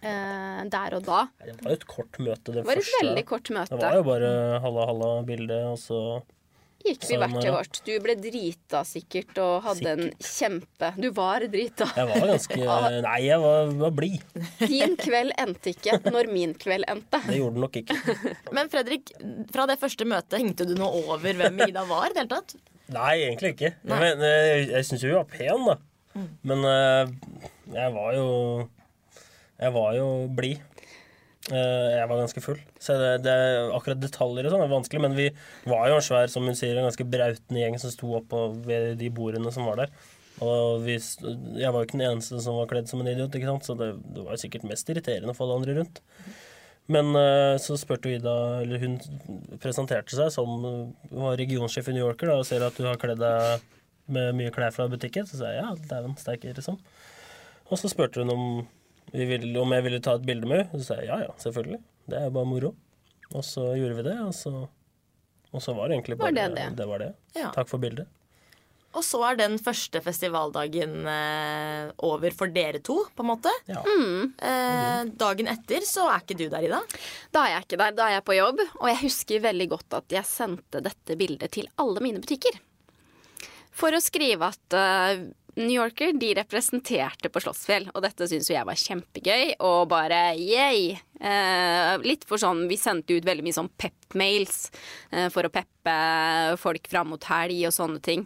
Eh, 0.00 0.60
der 0.72 0.94
og 0.96 1.04
da. 1.04 1.26
Det 1.44 1.58
var 1.60 1.74
jo 1.74 1.76
et 1.76 1.86
kort 1.90 2.16
møte, 2.24 2.48
det, 2.54 2.62
Det 2.62 2.66
var 2.70 2.78
et 2.80 2.86
første. 2.86 3.00
veldig 3.04 3.24
kort 3.28 3.50
møte. 3.52 3.76
Det 3.76 3.84
var 3.84 3.98
jo 4.00 4.06
bare 4.08 4.30
halla-halla-bilde, 4.64 5.58
og 5.74 5.76
så 5.82 5.98
Gikk 6.80 7.04
vi 7.10 7.16
hvert 7.20 7.36
til 7.36 7.52
vårt. 7.52 7.80
Du 7.84 7.90
ble 8.00 8.14
drita 8.16 8.80
sikkert 8.88 9.36
og 9.42 9.66
hadde 9.66 9.90
en 9.92 10.06
kjempe 10.16 10.92
Du 10.96 11.10
var 11.16 11.44
drita. 11.52 11.90
Jeg 11.96 12.08
var 12.08 12.30
ganske 12.30 12.58
Nei, 13.06 13.18
jeg 13.26 13.42
var, 13.42 13.74
var 13.82 13.92
blid. 13.98 14.38
Din 14.62 14.96
kveld 15.00 15.34
endte 15.40 15.74
ikke 15.74 15.98
når 16.08 16.30
min 16.32 16.54
kveld 16.60 16.88
endte. 16.88 17.20
Det 17.26 17.36
gjorde 17.36 17.58
den 17.58 17.66
nok 17.66 17.78
ikke. 17.82 17.98
Men 18.56 18.72
Fredrik, 18.72 19.12
fra 19.52 19.68
det 19.68 19.76
første 19.82 20.08
møtet, 20.08 20.40
hengte 20.40 20.68
du 20.68 20.74
noe 20.78 21.04
over 21.04 21.36
hvem 21.42 21.60
Ida 21.68 21.84
var? 21.90 22.08
i 22.08 22.16
det 22.16 22.24
hele 22.24 22.32
tatt? 22.32 22.56
Nei, 22.90 23.12
egentlig 23.28 23.54
ikke. 23.54 23.74
Nei. 23.86 24.00
Men, 24.02 24.24
jeg 24.26 24.66
jeg 24.72 24.88
syns 24.88 25.04
jo 25.04 25.12
hun 25.12 25.20
var 25.20 25.30
pen, 25.30 25.68
da. 25.68 25.76
Men 26.48 26.64
eh, 26.66 27.12
jeg 27.76 27.92
var 27.94 28.14
jo 28.16 28.26
Jeg 29.60 29.72
var 29.76 29.92
jo 29.94 30.08
blid. 30.34 30.64
Eh, 31.48 31.88
jeg 31.96 32.08
var 32.10 32.20
ganske 32.20 32.42
full. 32.44 32.58
Så 32.82 32.96
det, 33.00 33.10
det, 33.24 33.34
akkurat 33.72 34.00
detaljer 34.02 34.46
og 34.46 34.54
sånn 34.54 34.64
er 34.66 34.72
vanskelig. 34.72 35.02
Men 35.06 35.16
vi 35.16 35.30
var 35.70 35.88
jo 35.88 35.96
en 35.96 36.04
svær, 36.04 36.28
som 36.32 36.46
hun 36.46 36.58
sier, 36.58 36.76
en 36.76 36.88
ganske 36.88 37.06
brautende 37.08 37.62
gjeng 37.62 37.78
som 37.80 37.94
sto 37.94 38.12
oppå 38.20 38.46
ved 38.66 38.98
de 39.00 39.08
bordene 39.14 39.52
som 39.54 39.68
var 39.70 39.84
der. 39.84 39.94
Og 40.44 40.84
vi, 40.84 40.96
jeg 40.96 41.72
var 41.72 41.80
jo 41.80 41.88
ikke 41.88 41.98
den 41.98 42.06
eneste 42.06 42.38
som 42.40 42.56
var 42.56 42.68
kledd 42.70 42.88
som 42.88 43.02
en 43.02 43.10
idiot, 43.10 43.34
ikke 43.36 43.48
sant? 43.48 43.66
så 43.66 43.76
det, 43.76 43.90
det 44.14 44.24
var 44.24 44.40
sikkert 44.40 44.68
mest 44.68 44.88
irriterende 44.88 45.34
for 45.36 45.46
alle 45.46 45.60
andre 45.60 45.76
rundt. 45.80 46.00
Men 46.90 47.12
eh, 47.18 47.56
så 47.62 47.76
spurte 47.78 48.10
Ida, 48.10 48.36
eller 48.62 48.80
hun 48.82 48.96
presenterte 49.62 50.16
seg 50.16 50.32
som 50.34 50.48
hun 50.64 50.80
var 51.12 51.36
regionsjef 51.38 51.90
i 51.90 51.94
New 51.94 52.06
Yorker 52.06 52.32
da, 52.32 52.40
og 52.40 52.48
ser 52.48 52.64
at 52.66 52.76
du 52.76 52.88
har 52.88 52.98
kledd 53.00 53.20
deg 53.20 53.68
med 54.10 54.34
mye 54.38 54.52
klær 54.54 54.74
fra 54.74 54.88
butikken. 54.90 55.28
Så 55.28 55.38
sa 55.38 55.52
jeg 55.52 55.62
ja, 55.62 55.70
dæven 55.92 56.16
steike, 56.18 56.54
liksom. 56.56 56.80
Og 57.70 57.78
så 57.78 57.90
spurte 57.92 58.24
hun 58.24 58.34
om, 58.34 58.46
vi 59.12 59.26
ville, 59.30 59.50
om 59.60 59.72
jeg 59.76 59.86
ville 59.86 60.00
ta 60.04 60.14
et 60.18 60.26
bilde 60.26 60.48
med 60.50 60.62
henne. 60.64 60.80
Så 60.80 60.92
sa 60.92 61.00
jeg 61.00 61.10
ja, 61.10 61.18
ja, 61.26 61.34
selvfølgelig. 61.42 61.80
Det 62.10 62.18
er 62.20 62.28
jo 62.28 62.36
bare 62.38 62.50
moro. 62.50 62.74
Og 63.30 63.44
så 63.46 63.68
gjorde 63.78 63.98
vi 64.00 64.06
det, 64.08 64.16
og 64.24 64.32
så, 64.34 64.54
og 65.50 65.62
så 65.62 65.74
var 65.76 65.90
det 65.90 65.98
egentlig 66.00 66.18
Var 66.18 66.24
bare 66.26 66.38
det 66.40 66.56
det? 66.56 66.70
det. 66.80 66.88
var 66.90 67.04
det. 67.04 67.12
Ja. 67.38 67.52
Takk 67.54 67.70
for 67.70 67.82
bildet. 67.82 68.08
Og 68.90 69.04
så 69.06 69.20
er 69.22 69.36
den 69.38 69.52
første 69.62 70.00
festivaldagen 70.02 71.04
eh, 71.06 71.92
over 72.02 72.32
for 72.34 72.50
dere 72.50 72.80
to, 72.82 72.96
på 73.14 73.22
en 73.22 73.28
måte. 73.28 73.52
Ja. 73.70 73.84
Eh, 73.86 75.04
dagen 75.20 75.46
etter 75.52 75.86
så 75.86 76.08
er 76.10 76.24
ikke 76.24 76.38
du 76.40 76.48
der, 76.50 76.66
Ida. 76.66 76.80
Da 77.30 77.44
er 77.46 77.54
jeg 77.54 77.68
ikke 77.68 77.78
der, 77.84 77.94
da 77.94 78.08
er 78.08 78.16
jeg 78.16 78.24
på 78.26 78.34
jobb. 78.34 78.64
Og 78.80 78.88
jeg 78.90 78.98
husker 79.04 79.44
veldig 79.46 79.68
godt 79.76 79.98
at 80.00 80.16
jeg 80.18 80.26
sendte 80.26 80.82
dette 80.82 81.18
bildet 81.20 81.54
til 81.54 81.70
alle 81.78 82.02
mine 82.02 82.18
butikker. 82.24 82.58
For 83.70 83.94
å 83.94 84.02
skrive 84.02 84.50
at 84.50 84.74
eh, 84.76 85.22
New 85.60 85.76
Yorker 85.76 86.12
de 86.18 86.32
representerte 86.38 87.28
på 87.32 87.40
Slottsfjell. 87.44 87.88
Og 87.94 88.02
dette 88.04 88.26
syns 88.30 88.48
jo 88.50 88.56
jeg 88.56 88.66
var 88.68 88.78
kjempegøy. 88.80 89.54
Og 89.66 89.86
bare! 89.90 90.20
Eh, 91.20 91.94
litt 92.06 92.24
for 92.24 92.40
sånn 92.40 92.62
Vi 92.70 92.78
sendte 92.80 93.12
ut 93.18 93.26
veldig 93.28 93.44
mye 93.44 93.56
sånn 93.58 93.68
pep-mails 93.80 94.70
eh, 95.12 95.28
for 95.32 95.44
å 95.44 95.52
peppe 95.52 95.96
folk 96.60 96.88
fram 96.90 97.10
mot 97.12 97.24
helg 97.28 97.66
og 97.68 97.74
sånne 97.76 98.00
ting. 98.04 98.24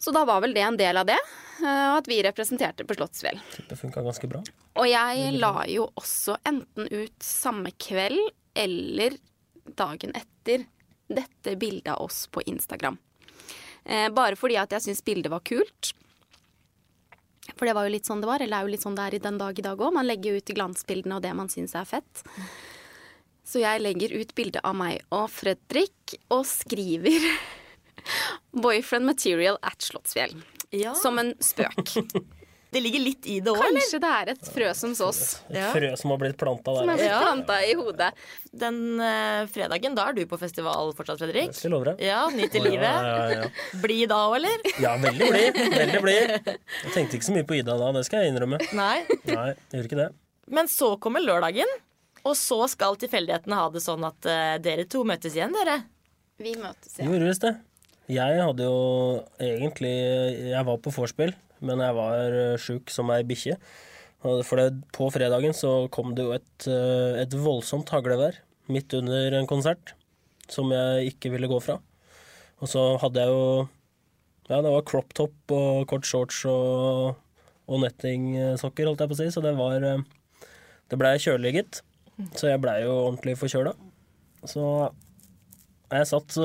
Så 0.00 0.12
da 0.14 0.24
var 0.28 0.42
vel 0.44 0.54
det 0.54 0.64
en 0.66 0.76
del 0.78 0.98
av 1.00 1.06
det. 1.08 1.18
eh, 1.62 1.96
At 1.96 2.08
vi 2.10 2.20
representerte 2.26 2.84
på 2.86 2.96
Slottsfjell. 2.98 3.38
Det 3.68 3.78
funka 3.78 4.02
ganske 4.06 4.28
bra. 4.30 4.42
Og 4.76 4.88
jeg 4.90 5.32
la 5.40 5.64
jo 5.70 5.88
også 5.96 6.36
enten 6.46 6.90
ut 6.92 7.16
samme 7.24 7.70
kveld 7.80 8.32
eller 8.56 9.16
dagen 9.76 10.12
etter 10.16 10.66
dette 11.06 11.54
bildet 11.58 11.92
av 11.94 12.02
oss 12.08 12.24
på 12.26 12.42
Instagram. 12.50 12.98
Eh, 13.86 14.08
bare 14.10 14.34
fordi 14.38 14.56
at 14.58 14.72
jeg 14.74 14.88
syns 14.88 15.04
bildet 15.06 15.30
var 15.30 15.44
kult. 15.46 15.92
For 17.54 17.68
det 17.68 17.74
var 17.76 17.86
jo 17.86 17.94
litt 17.94 18.08
sånn 18.08 18.22
det 18.22 18.30
var, 18.30 18.42
eller 18.42 18.58
er 18.58 18.66
jo 18.66 18.72
litt 18.74 18.84
sånn 18.84 18.96
det 18.98 19.04
er 19.06 19.18
i 19.18 19.22
den 19.22 19.38
dag 19.40 19.58
i 19.58 19.64
dag 19.64 19.80
òg. 19.80 19.94
Man 19.94 20.08
legger 20.08 20.40
ut 20.40 20.54
glansbildene 20.56 21.18
og 21.18 21.24
det 21.24 21.34
man 21.38 21.52
syns 21.52 21.76
er 21.78 21.86
fett. 21.88 22.24
Så 23.46 23.62
jeg 23.62 23.82
legger 23.84 24.16
ut 24.18 24.34
bilde 24.34 24.62
av 24.66 24.74
meg 24.74 25.04
og 25.14 25.28
Fredrik 25.30 26.16
og 26.34 26.42
skriver 26.50 27.22
'Boyfriend 28.56 29.06
material 29.06 29.60
at 29.62 29.82
Slottsfjell'. 29.82 30.40
Ja. 30.74 30.94
Som 30.98 31.20
en 31.22 31.34
spøk. 31.38 31.94
Det 32.76 32.82
ligger 32.84 33.00
litt 33.06 33.26
i 33.32 33.38
det 33.40 33.52
òg. 33.54 33.62
Kanskje 33.64 33.98
det 34.04 34.10
er 34.12 34.30
et 34.34 34.48
frø 34.52 34.70
som 34.76 34.92
sås. 34.98 35.20
Et 35.48 35.56
frø 35.72 35.88
som 35.96 36.12
har 36.12 36.18
blitt 36.20 36.36
planta 36.40 36.74
der. 36.74 36.82
Som 36.82 36.90
har 36.92 36.98
blitt 37.00 37.08
Ja. 37.08 37.20
planta 37.24 37.56
i 37.64 37.72
hodet. 37.78 38.10
Den 38.52 38.80
uh, 39.00 39.46
fredagen, 39.52 39.94
da 39.96 40.04
er 40.10 40.16
du 40.18 40.22
på 40.28 40.36
festival 40.40 40.92
fortsatt, 40.98 41.18
Fredrik? 41.24 41.50
Det 41.54 41.56
skal 41.56 41.70
jeg 41.70 41.74
love 41.74 41.88
deg. 41.88 42.02
Ja, 42.04 42.20
Nyt 42.36 42.52
i 42.54 42.60
Ja, 42.60 42.64
livet. 42.66 43.08
ja, 43.08 43.28
ja. 43.32 43.48
Blid 43.80 44.08
da 44.12 44.18
òg, 44.28 44.36
eller? 44.42 44.66
ja, 44.84 44.92
veldig 45.00 45.30
blid. 45.32 45.60
Veldig 45.80 46.02
blid. 46.04 46.34
Jeg 46.84 46.92
tenkte 46.94 47.16
ikke 47.18 47.28
så 47.30 47.36
mye 47.38 47.46
på 47.48 47.56
Ida 47.62 47.76
da, 47.80 47.88
det 47.96 48.04
skal 48.08 48.22
jeg 48.26 48.34
innrømme. 48.34 48.60
Nei. 48.76 48.98
Nei, 49.32 49.46
jeg 49.56 49.78
gjorde 49.78 49.88
ikke 49.90 50.00
det. 50.04 50.08
Men 50.58 50.68
så 50.70 50.92
kommer 51.02 51.24
lørdagen, 51.24 51.72
og 52.26 52.36
så 52.38 52.60
skal 52.68 52.98
tilfeldighetene 53.00 53.56
ha 53.58 53.70
det 53.72 53.80
sånn 53.86 54.04
at 54.06 54.28
uh, 54.28 54.58
dere 54.62 54.84
to 54.90 55.00
møtes 55.08 55.34
igjen, 55.38 55.56
dere. 55.56 55.80
Vi 56.42 56.52
møtes, 56.60 56.98
igjen 56.98 57.08
Jo, 57.08 57.16
gjorde 57.16 57.30
visst 57.32 57.46
det. 57.48 57.54
Jeg 58.12 58.38
hadde 58.38 58.62
jo 58.68 59.24
egentlig 59.42 59.94
Jeg 60.52 60.62
var 60.68 60.76
på 60.84 60.92
vorspiel, 60.94 61.32
men 61.66 61.82
jeg 61.82 61.96
var 61.96 62.34
eh, 62.40 62.56
sjuk 62.60 62.92
som 62.92 63.10
ei 63.14 63.22
bikkje. 63.26 63.56
For 64.26 64.58
det, 64.58 64.80
på 64.96 65.06
fredagen 65.14 65.54
så 65.54 65.86
kom 65.92 66.14
det 66.16 66.24
jo 66.24 66.34
et, 66.34 66.66
eh, 66.70 67.20
et 67.22 67.34
voldsomt 67.38 67.90
haglevær 67.94 68.40
midt 68.72 68.94
under 68.98 69.36
en 69.38 69.46
konsert 69.46 69.92
som 70.50 70.72
jeg 70.74 71.12
ikke 71.12 71.30
ville 71.34 71.50
gå 71.50 71.60
fra. 71.62 71.78
Og 72.62 72.70
så 72.72 72.88
hadde 73.02 73.22
jeg 73.22 73.34
jo 73.34 73.68
Ja, 74.46 74.60
det 74.62 74.70
var 74.70 74.84
crop 74.86 75.10
top 75.18 75.50
og 75.50 75.88
kort 75.90 76.06
shorts 76.06 76.44
og, 76.46 77.16
og 77.66 77.80
nettingsokker, 77.82 78.86
holdt 78.86 79.02
jeg 79.02 79.10
på 79.10 79.16
å 79.16 79.18
si, 79.18 79.26
så 79.34 79.42
det 79.42 79.56
var 79.58 79.82
eh, 79.82 80.04
Det 80.86 80.98
blei 80.98 81.16
kjølig, 81.18 81.52
gitt. 81.58 81.80
Så 82.38 82.48
jeg 82.52 82.62
blei 82.62 82.78
jo 82.84 82.92
ordentlig 83.08 83.34
forkjøla. 83.40 83.74
Så 84.46 84.62
jeg 85.90 86.06
satt 86.08 86.38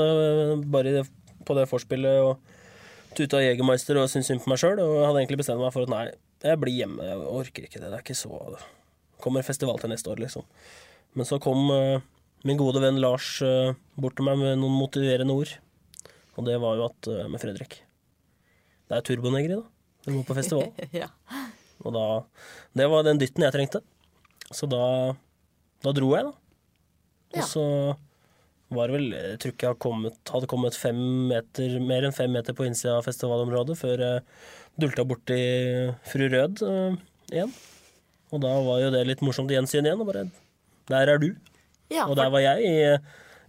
bare 0.74 1.06
på 1.46 1.56
det 1.58 1.70
forspillet 1.70 2.26
og 2.26 2.51
tuta 3.18 3.42
Jegermeister 3.44 4.00
og 4.02 4.10
syntes 4.12 4.30
synd 4.32 4.44
på 4.44 4.52
meg 4.52 4.62
sjøl. 4.62 4.80
Og 4.84 5.02
hadde 5.06 5.24
egentlig 5.24 5.42
bestemt 5.42 5.62
meg 5.62 5.74
for 5.76 5.88
at 5.88 5.92
nei, 5.94 6.06
jeg 6.46 6.62
blir 6.62 6.78
hjemme. 6.82 7.06
Jeg 7.06 7.26
orker 7.42 7.68
ikke 7.68 7.82
det. 7.82 7.90
Det 7.90 7.98
er 7.98 8.06
ikke 8.06 8.18
så 8.18 8.40
Kommer 9.22 9.46
festival 9.46 9.78
til 9.78 9.92
neste 9.92 10.10
år, 10.10 10.18
liksom. 10.18 10.42
Men 11.14 11.28
så 11.30 11.38
kom 11.44 11.68
uh, 11.70 12.02
min 12.48 12.58
gode 12.58 12.82
venn 12.82 12.98
Lars 12.98 13.36
uh, 13.46 13.76
bort 14.02 14.16
til 14.18 14.26
meg 14.26 14.40
med 14.40 14.56
noen 14.58 14.74
motiverende 14.80 15.36
ord. 15.38 15.52
Og 16.40 16.48
det 16.48 16.56
var 16.64 16.80
jo 16.80 16.88
at 16.88 17.10
uh, 17.12 17.28
med 17.30 17.42
Fredrik 17.44 17.76
Det 18.90 18.98
er 18.98 19.06
turbonegri, 19.06 19.60
da. 19.60 19.68
Du 20.08 20.16
må 20.16 20.24
på 20.26 20.38
festival. 20.38 20.72
Ja. 21.04 21.12
Og 21.86 21.94
da 21.94 22.06
Det 22.78 22.88
var 22.90 23.06
den 23.06 23.22
dytten 23.22 23.46
jeg 23.46 23.54
trengte. 23.54 23.84
Så 24.50 24.66
da 24.70 25.14
Da 25.86 25.94
dro 25.94 26.16
jeg, 26.16 26.32
da. 26.32 26.34
Og 27.38 27.38
Ja. 27.38 27.46
Var 28.72 28.92
vel 28.94 29.10
Jeg 29.12 29.40
tror 29.42 29.54
ikke 29.54 29.70
jeg 29.70 29.80
kommet, 29.84 30.18
hadde 30.32 30.50
kommet 30.52 30.78
fem 30.80 31.00
meter, 31.32 31.78
mer 31.84 32.08
enn 32.08 32.16
fem 32.16 32.32
meter 32.32 32.56
på 32.58 32.66
innsida 32.68 32.98
av 33.00 33.08
festivalområdet 33.08 33.78
før 33.80 34.04
jeg 34.06 34.26
dulta 34.82 35.06
borti 35.08 35.40
Fru 36.08 36.28
Rød 36.32 36.64
uh, 36.64 36.96
igjen. 37.32 37.52
Og 38.32 38.44
da 38.44 38.54
var 38.64 38.80
jo 38.86 38.92
det 38.94 39.04
litt 39.10 39.24
morsomt 39.26 39.52
gjensyn 39.52 39.88
igjen. 39.88 40.00
Og 40.02 40.08
bare 40.08 40.30
Der 40.92 41.12
er 41.12 41.20
du. 41.20 41.34
Ja, 41.92 42.08
Og 42.08 42.16
der 42.16 42.32
var 42.32 42.40
jeg 42.40 42.64
i 42.64 42.76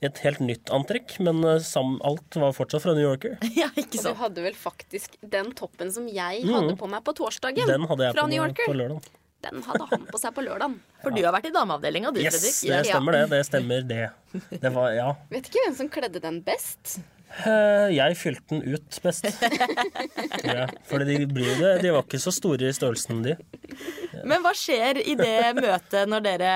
et 0.03 0.19
helt 0.25 0.41
nytt 0.43 0.71
antrekk, 0.75 1.15
men 1.23 1.45
eh, 1.47 1.61
sam, 1.63 1.95
alt 2.03 2.35
var 2.35 2.55
fortsatt 2.57 2.83
fra 2.83 2.95
New 2.97 3.07
Yorker. 3.07 3.37
ja, 3.61 3.69
ikke 3.79 4.01
Og 4.01 4.09
du 4.09 4.23
hadde 4.25 4.47
vel 4.49 4.57
faktisk 4.59 5.15
den 5.23 5.53
toppen 5.59 5.93
som 5.95 6.09
jeg 6.11 6.43
hadde 6.49 6.75
på 6.79 6.91
meg 6.91 7.05
på 7.07 7.15
torsdagen. 7.21 7.69
Den 7.71 7.87
hadde 7.87 8.09
jeg 8.09 8.17
fra 8.17 8.25
på, 8.25 8.33
New 8.33 8.43
Yorker. 8.43 8.67
på 8.67 8.79
lørdag. 8.81 9.13
Den 9.43 9.63
hadde 9.67 9.87
han 9.91 10.05
på 10.07 10.19
seg 10.23 10.35
på 10.37 10.45
lørdagen. 10.47 10.77
For 11.03 11.11
du 11.15 11.23
har 11.27 11.33
vært 11.35 11.49
i 11.51 11.55
dameavdelinga, 11.55 12.13
du, 12.15 12.21
Yes, 12.23 12.37
Fredrik. 12.39 12.61
det 12.71 12.85
stemmer 12.93 13.17
det. 13.19 13.23
Det 13.33 13.41
stemmer 13.49 13.89
det. 13.89 14.05
Det 14.63 14.71
var 14.75 14.93
Ja. 14.95 15.09
Vet 15.33 15.49
ikke 15.51 15.65
hvem 15.67 15.75
som 15.81 15.89
kledde 15.91 16.21
den 16.23 16.39
best. 16.47 17.01
Eh, 17.47 17.89
Jeg 17.97 18.17
fylte 18.21 18.45
den 18.53 18.63
ut 18.77 18.99
best. 19.03 19.25
Ja, 20.45 20.67
for 20.85 21.01
de, 21.01 21.17
de 21.27 21.91
var 21.95 22.03
ikke 22.05 22.21
så 22.21 22.31
store 22.35 22.69
i 22.69 22.75
størrelsen, 22.77 23.23
de. 23.25 23.35
Men 24.29 24.43
hva 24.45 24.53
skjer 24.55 25.01
i 25.01 25.15
det 25.19 25.55
møtet 25.57 26.07
når 26.13 26.23
dere 26.27 26.51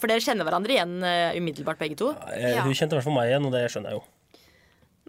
For 0.00 0.08
dere 0.10 0.24
kjenner 0.24 0.48
hverandre 0.48 0.72
igjen 0.74 0.96
eh, 1.04 1.36
umiddelbart, 1.38 1.78
begge 1.84 1.98
to? 2.00 2.14
Eh, 2.32 2.54
Ja. 2.56 2.62
Hun 2.64 2.72
kjente 2.74 2.96
i 2.96 2.98
hvert 2.98 3.06
fall 3.06 3.18
meg 3.18 3.28
igjen, 3.30 3.46
og 3.46 3.52
det 3.54 3.66
skjønner 3.70 3.92
jeg 3.92 4.00
jo. 4.00 4.06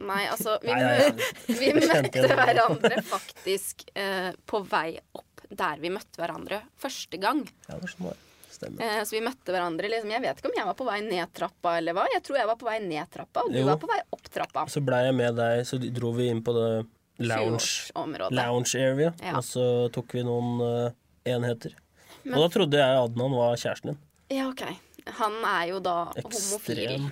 Nei, 0.07 0.27
altså 0.29 0.59
Vi, 0.61 0.69
Nei, 0.69 1.07
vi 1.47 1.71
Jeg 1.71 1.87
kjente 1.89 2.21
møtte 2.21 2.35
hverandre 2.37 2.99
faktisk 3.07 3.87
eh, 3.97 4.29
på 4.45 4.59
vei 4.69 4.99
opp 5.17 5.23
der 5.57 5.81
vi 5.83 5.91
møtte 5.93 6.21
hverandre 6.21 6.61
første 6.79 7.19
gang. 7.21 7.43
Ja, 7.69 7.77
det. 7.81 8.15
Stemmer. 8.57 8.81
Eh, 8.81 9.03
Så 9.05 9.13
vi 9.13 9.21
møtte 9.21 9.53
hverandre 9.53 9.89
liksom, 9.91 10.09
Jeg 10.09 10.21
vet 10.23 10.39
ikke 10.39 10.49
om 10.49 10.55
jeg 10.57 10.65
var 10.65 10.73
på 10.79 10.85
vei 10.87 10.99
ned 11.05 11.33
trappa 11.37 11.75
eller 11.77 11.93
hva. 11.93 12.05
Jeg 12.13 12.23
tror 12.25 12.37
jeg 12.39 12.47
var 12.49 12.57
på 12.57 12.65
vei 12.69 12.77
ned 12.81 13.09
trappa, 13.13 13.43
og 13.45 13.51
du 13.53 13.59
Jo. 13.59 13.65
var 13.67 13.77
på 13.77 13.89
vei 13.91 13.99
opp 14.11 14.29
trappa. 14.33 14.63
Så 14.71 14.81
blei 14.83 15.03
jeg 15.05 15.15
med 15.15 15.35
deg, 15.37 15.65
så 15.69 15.77
dro 15.93 16.11
vi 16.17 16.29
inn 16.31 16.41
på 16.41 16.53
det 16.57 16.87
lounge, 17.19 17.59
20-årsområdet. 17.59 18.31
lounge 18.39 18.75
area, 18.75 19.13
Ja. 19.21 19.37
og 19.37 19.43
så 19.43 19.91
tok 19.93 20.13
vi 20.13 20.23
noen 20.23 20.61
uh, 20.61 20.91
enheter. 21.25 21.73
og 22.25 22.33
da 22.41 22.47
trodde 22.49 22.73
jeg 22.77 22.97
Adnan 23.03 23.31
var 23.31 23.55
kjæresten 23.55 23.93
din. 23.93 23.97
Ja, 24.29 24.49
ok. 24.49 24.63
Han 25.17 25.35
er 25.45 25.63
jo 25.71 25.79
da 25.83 25.95
homofil. 26.15 26.81
Eh. 26.95 27.07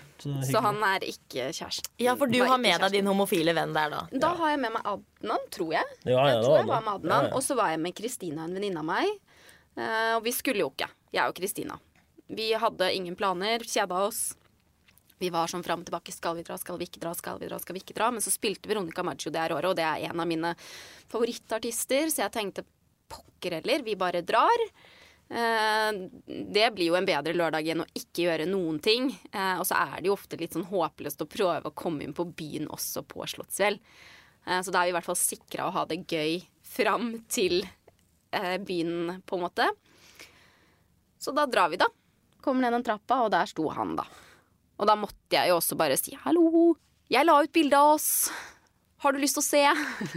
Så 0.49 0.61
han 0.63 0.79
er 0.87 1.05
ikke 1.07 1.49
kjæresten. 1.49 1.91
Ja, 2.01 2.15
for 2.19 2.31
du 2.31 2.39
har 2.43 2.59
med 2.61 2.81
deg 2.85 2.97
din 2.97 3.09
homofile 3.09 3.55
venn 3.57 3.75
der, 3.75 3.93
da. 3.93 4.03
Da 4.25 4.31
har 4.39 4.53
jeg 4.53 4.61
med 4.63 4.75
meg 4.75 4.87
Adnan, 4.91 5.49
tror 5.53 5.75
jeg. 5.77 5.97
Ja, 6.03 6.15
ja, 6.17 6.25
jeg 6.33 6.45
tror 6.45 6.57
jeg 6.59 6.69
var 6.71 6.85
med 6.85 6.93
Adnan. 6.99 7.27
Ja, 7.27 7.31
ja. 7.31 7.35
Og 7.37 7.45
så 7.45 7.57
var 7.59 7.73
jeg 7.73 7.83
med 7.83 7.97
Kristina, 7.97 8.47
en 8.47 8.55
venninne 8.57 8.81
av 8.81 8.89
meg. 8.89 9.11
Eh, 9.75 10.13
og 10.15 10.23
vi 10.25 10.33
skulle 10.35 10.63
jo 10.63 10.71
ikke, 10.73 10.89
jeg 11.15 11.31
og 11.31 11.37
Kristina. 11.37 11.77
Vi 12.27 12.49
hadde 12.57 12.89
ingen 12.95 13.17
planer, 13.19 13.63
kjeda 13.67 14.05
oss. 14.07 14.23
Vi 15.21 15.29
var 15.31 15.47
sånn 15.47 15.63
fram 15.63 15.83
og 15.83 15.87
tilbake. 15.87 16.11
Skal 16.11 16.39
vi 16.39 16.43
dra, 16.47 16.57
skal 16.59 16.79
vi 16.79 16.87
ikke 16.89 17.01
dra, 17.03 17.13
skal 17.15 17.39
vi 17.39 17.47
dra, 17.47 17.59
skal 17.61 17.77
vi 17.77 17.83
ikke 17.83 17.95
dra? 17.97 18.09
Men 18.11 18.23
så 18.23 18.33
spilte 18.33 18.69
Veronica 18.71 19.03
Maggio 19.05 19.31
det 19.31 19.43
her 19.43 19.55
året, 19.55 19.69
og 19.71 19.77
det 19.79 19.85
er 19.87 20.09
en 20.09 20.19
av 20.19 20.27
mine 20.27 20.55
favorittartister, 21.11 22.09
så 22.11 22.25
jeg 22.25 22.35
tenkte 22.35 22.65
pokker 23.11 23.59
heller, 23.59 23.85
vi 23.85 23.95
bare 23.99 24.23
drar. 24.25 24.65
Eh, 25.29 25.91
det 26.53 26.67
blir 26.75 26.91
jo 26.91 26.97
en 26.99 27.07
bedre 27.07 27.33
lørdag 27.33 27.67
enn 27.71 27.81
å 27.81 27.87
ikke 27.97 28.27
gjøre 28.27 28.49
noen 28.49 28.77
ting. 28.83 29.09
Eh, 29.31 29.55
og 29.59 29.65
så 29.67 29.79
er 29.79 30.01
det 30.01 30.09
jo 30.09 30.17
ofte 30.17 30.39
litt 30.39 30.53
sånn 30.55 30.67
håpløst 30.69 31.23
å 31.23 31.29
prøve 31.29 31.71
å 31.71 31.75
komme 31.77 32.05
inn 32.05 32.13
på 32.15 32.27
byen 32.29 32.69
også 32.73 33.05
på 33.09 33.25
Slottsfjell. 33.31 33.79
Eh, 34.45 34.61
så 34.61 34.73
da 34.73 34.83
er 34.83 34.89
vi 34.89 34.93
i 34.93 34.97
hvert 34.99 35.09
fall 35.09 35.19
sikra 35.19 35.67
å 35.67 35.75
ha 35.75 35.85
det 35.89 36.03
gøy 36.05 36.43
fram 36.75 37.17
til 37.31 37.63
byen, 38.35 39.21
på 39.23 39.37
en 39.37 39.43
måte. 39.45 39.65
Så 41.23 41.31
da 41.31 41.45
drar 41.47 41.69
vi, 41.71 41.77
da. 41.79 41.87
Kommer 42.43 42.65
ned 42.65 42.73
den 42.75 42.83
trappa, 42.83 43.21
og 43.23 43.29
der 43.31 43.47
sto 43.47 43.69
han, 43.71 43.93
da. 43.95 44.03
Og 44.75 44.89
da 44.89 44.97
måtte 44.99 45.37
jeg 45.37 45.53
jo 45.53 45.61
også 45.61 45.77
bare 45.79 45.95
si 45.95 46.17
hallo. 46.25 46.73
Jeg 47.07 47.23
la 47.23 47.37
ut 47.39 47.53
bilde 47.55 47.79
av 47.79 47.93
oss. 47.93 48.09
Har 49.05 49.13
du 49.13 49.19
lyst 49.21 49.37
til 49.37 49.43
å 49.43 49.45
se? 49.45 49.63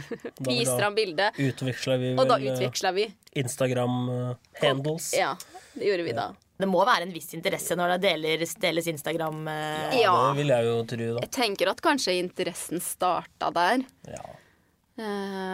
Viser 0.49 0.81
ham 0.87 0.95
bildet. 0.97 1.37
Utveksla 1.45 1.99
vi 2.01 2.15
Og 2.17 2.25
da 2.31 2.39
eh, 2.41 2.49
utveksla 2.55 2.93
vi. 2.97 3.05
Instagram-handles. 3.43 5.13
Ja, 5.19 5.35
det 5.75 5.85
gjorde 5.91 6.07
vi 6.09 6.15
da. 6.17 6.29
Det 6.59 6.67
må 6.67 6.81
være 6.89 7.05
en 7.07 7.13
viss 7.15 7.31
interesse 7.37 7.77
når 7.79 7.93
det 7.95 7.99
deles, 8.09 8.57
deles 8.59 8.89
Instagram. 8.91 9.45
eh. 9.53 10.01
Ja. 10.01 10.15
Det 10.33 10.41
vil 10.41 10.51
jeg 10.55 10.67
jo 10.67 10.77
tro, 10.91 11.09
da. 11.19 11.23
Jeg 11.27 11.31
tenker 11.37 11.71
at 11.71 11.83
kanskje 11.85 12.17
interessen 12.19 12.81
starta 12.83 13.53
der. 13.55 13.85
Ja. 14.11 14.25
Eh, 14.99 15.05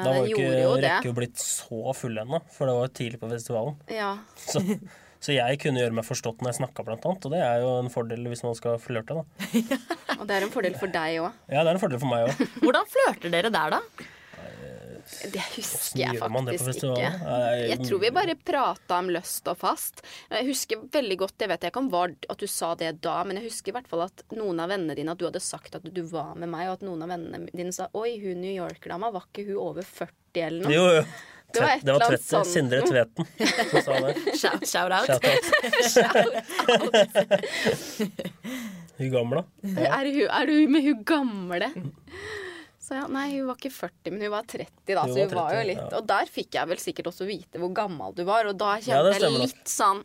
Da 0.05 0.09
var 0.15 0.23
ikke 0.25 0.41
jo 0.41 0.71
ikke 0.79 0.85
Rekke 0.87 1.13
blitt 1.19 1.37
så 1.43 1.93
full 1.99 2.17
ennå, 2.23 2.41
for 2.55 2.71
det 2.71 2.77
var 2.79 2.87
jo 2.89 2.95
tidlig 2.97 3.21
på 3.21 3.29
festivalen. 3.35 3.77
Ja. 3.93 4.15
Så, 4.41 4.63
så 5.25 5.33
jeg 5.33 5.61
kunne 5.63 5.81
gjøre 5.81 5.97
meg 5.97 6.05
forstått 6.05 6.43
når 6.45 6.53
jeg 6.53 6.61
snakka, 6.61 6.85
blant 6.85 7.07
annet. 7.09 7.29
Og 7.29 7.33
det 7.33 7.41
er 7.41 7.63
jo 7.63 7.71
en 7.81 7.93
fordel 7.93 8.27
hvis 8.29 8.45
man 8.45 8.57
skal 8.59 8.77
flørte, 8.83 9.23
da. 9.23 9.55
Og 10.21 10.27
det 10.29 10.37
er 10.37 10.45
en 10.45 10.53
fordel 10.53 10.77
for 10.77 10.93
deg 10.93 11.23
òg. 11.23 11.39
Ja, 11.49 11.63
det 11.63 11.71
er 11.71 11.79
en 11.79 11.81
fordel 11.83 12.03
for 12.03 12.13
meg 12.13 12.29
òg. 12.29 12.45
Hvordan 12.65 12.93
flørter 12.93 13.33
dere 13.33 13.53
der, 13.55 13.79
da? 13.79 14.11
Det 15.05 15.41
husker 15.55 16.01
jeg 16.01 16.17
faktisk 16.21 16.85
ikke. 16.87 17.09
Jeg 17.69 17.77
tror 17.85 18.01
vi 18.01 18.11
bare 18.15 18.37
prata 18.41 18.99
om 19.03 19.11
løst 19.13 19.49
og 19.53 19.59
fast. 19.61 20.01
Jeg 20.33 20.49
husker 20.49 20.87
veldig 20.93 21.19
godt, 21.21 21.37
jeg 21.45 21.51
vet 21.53 21.67
jeg 21.67 21.73
ikke 21.75 21.83
om 21.83 21.91
var 21.93 22.15
at 22.33 22.41
du 22.41 22.47
sa 22.51 22.73
det 22.81 22.95
da, 23.05 23.19
men 23.29 23.41
jeg 23.41 23.51
husker 23.51 23.73
i 23.73 23.77
hvert 23.77 23.91
fall 23.91 24.07
at 24.07 24.25
noen 24.37 24.63
av 24.65 24.73
vennene 24.73 24.97
dine 24.97 25.13
At 25.13 25.21
du 25.21 25.27
hadde 25.29 25.45
sagt 25.45 25.77
at 25.77 25.85
du 25.85 26.03
var 26.09 26.33
med 26.41 26.51
meg, 26.53 26.71
og 26.71 26.79
at 26.79 26.87
noen 26.89 27.05
av 27.05 27.13
vennene 27.13 27.53
dine 27.53 27.75
sa 27.77 27.91
Oi, 28.01 28.17
hun 28.25 28.41
New 28.45 28.53
York-dama, 28.53 29.13
var 29.15 29.29
ikke 29.29 29.47
hun 29.51 29.61
over 29.61 29.87
40 29.87 30.45
eller 30.49 30.69
noe? 30.69 30.75
Jo, 30.75 30.89
jo. 30.99 31.07
Det 31.55 31.61
var 31.63 31.71
et 31.77 31.85
det 31.87 31.93
var 31.95 32.01
Tvete. 32.11 32.27
sånn- 32.29 32.49
Sindre 32.51 32.81
Tveten 32.83 33.25
som 33.71 33.83
sa 33.87 33.93
det. 34.05 34.15
Shout, 34.41 34.63
shout 34.67 34.93
out. 34.93 35.07
Shout 35.89 36.17
out. 36.17 36.35
Hun 38.99 39.11
gamle. 39.11 39.41
Er, 39.75 40.07
hun, 40.07 40.29
er 40.31 40.47
du 40.47 40.69
med 40.71 40.85
hun 40.87 41.01
gamle? 41.09 41.69
Så 42.85 42.95
ja, 42.99 43.07
nei, 43.11 43.25
hun 43.39 43.49
var 43.49 43.57
ikke 43.59 43.73
40, 43.75 44.13
men 44.13 44.21
hun 44.27 44.31
var 44.37 44.45
30, 44.47 44.69
da. 44.95 45.03
Hun 45.07 45.15
så 45.17 45.25
hun 45.25 45.33
var 45.33 45.39
var 45.49 45.57
jo 45.57 45.65
litt 45.71 45.81
ja. 45.81 45.89
Og 45.99 46.07
der 46.11 46.31
fikk 46.31 46.59
jeg 46.59 46.71
vel 46.71 46.83
sikkert 46.83 47.09
også 47.11 47.27
vite 47.27 47.59
hvor 47.63 47.73
gammel 47.75 48.15
du 48.15 48.23
var, 48.29 48.47
og 48.51 48.55
da 48.61 48.75
kjente 48.85 49.15
jeg 49.17 49.25
litt 49.25 49.33
nok. 49.35 49.43
litt 49.49 49.73
sånn 49.73 50.05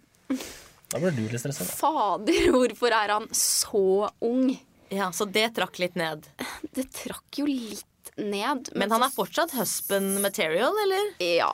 Da 0.89 1.01
ble 1.03 1.11
du 1.13 1.21
litt 1.27 1.43
stressa. 1.43 1.67
Fader, 1.69 2.49
hvorfor 2.55 2.95
er 2.97 3.13
han 3.17 3.27
så 3.35 3.83
ung? 4.25 4.55
Ja, 4.89 5.11
Så 5.13 5.27
det 5.29 5.51
trakk 5.59 5.77
litt 5.83 5.93
ned. 5.99 6.25
Det 6.73 6.87
trakk 6.95 7.41
jo 7.43 7.45
litt 7.45 7.85
ned. 8.19 8.71
Men 8.75 8.91
han 8.93 9.05
er 9.05 9.13
fortsatt 9.13 9.55
husband 9.57 10.19
material, 10.23 10.75
eller? 10.85 11.13
Ja, 11.23 11.53